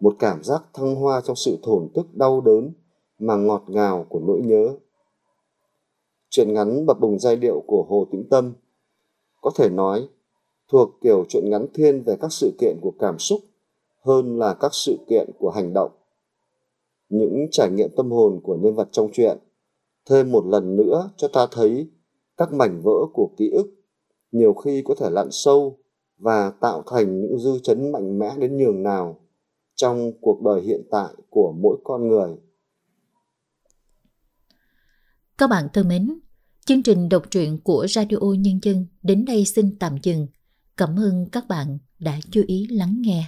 một 0.01 0.17
cảm 0.19 0.45
giác 0.45 0.63
thăng 0.75 0.95
hoa 0.95 1.21
trong 1.21 1.37
sự 1.37 1.59
thổn 1.63 1.89
thức 1.95 2.15
đau 2.15 2.41
đớn 2.41 2.73
mà 3.19 3.37
ngọt 3.37 3.63
ngào 3.67 4.07
của 4.09 4.21
nỗi 4.27 4.41
nhớ. 4.45 4.75
Chuyện 6.31 6.55
ngắn 6.55 6.87
bập 6.87 7.01
bùng 7.01 7.19
giai 7.19 7.37
điệu 7.37 7.63
của 7.67 7.87
Hồ 7.89 8.07
Tĩnh 8.13 8.29
Tâm 8.31 8.53
có 9.45 9.51
thể 9.57 9.71
nói 9.71 10.09
thuộc 10.69 10.91
kiểu 11.01 11.25
chuyện 11.29 11.51
ngắn 11.51 11.67
thiên 11.75 12.03
về 12.03 12.17
các 12.21 12.33
sự 12.33 12.53
kiện 12.59 12.77
của 12.83 12.93
cảm 12.99 13.19
xúc 13.19 13.41
hơn 14.05 14.39
là 14.39 14.55
các 14.55 14.75
sự 14.75 14.97
kiện 15.09 15.31
của 15.39 15.51
hành 15.51 15.73
động. 15.73 15.91
Những 17.09 17.47
trải 17.51 17.71
nghiệm 17.71 17.89
tâm 17.97 18.11
hồn 18.11 18.41
của 18.43 18.57
nhân 18.57 18.75
vật 18.75 18.89
trong 18.93 19.09
chuyện 19.13 19.39
thêm 20.11 20.33
một 20.33 20.47
lần 20.47 20.77
nữa 20.77 21.11
cho 21.17 21.29
ta 21.29 21.47
thấy 21.53 21.91
các 22.37 22.53
mảnh 22.53 22.81
vỡ 22.85 23.07
của 23.13 23.31
ký 23.37 23.51
ức 23.51 23.67
nhiều 24.33 24.55
khi 24.55 24.83
có 24.85 24.95
thể 25.01 25.11
lặn 25.11 25.29
sâu 25.31 25.79
và 26.19 26.51
tạo 26.51 26.83
thành 26.87 27.21
những 27.21 27.39
dư 27.39 27.59
chấn 27.63 27.93
mạnh 27.93 28.19
mẽ 28.19 28.35
đến 28.39 28.57
nhường 28.57 28.83
nào 28.83 29.21
trong 29.75 30.13
cuộc 30.21 30.43
đời 30.43 30.61
hiện 30.61 30.83
tại 30.91 31.15
của 31.31 31.53
mỗi 31.59 31.77
con 31.85 32.09
người. 32.09 32.37
Các 35.39 35.47
bạn 35.47 35.69
thân 35.73 35.89
mến, 35.89 36.21
chương 36.67 36.83
trình 36.83 37.09
đọc 37.09 37.31
truyện 37.31 37.59
của 37.59 37.87
Radio 37.89 38.17
Nhân 38.39 38.59
dân 38.63 38.87
đến 39.03 39.25
đây 39.25 39.45
xin 39.45 39.79
tạm 39.79 39.97
dừng. 40.03 40.27
Cảm 40.77 40.97
ơn 40.97 41.27
các 41.33 41.49
bạn 41.49 41.79
đã 41.99 42.21
chú 42.31 42.43
ý 42.47 42.67
lắng 42.71 42.97
nghe. 43.01 43.25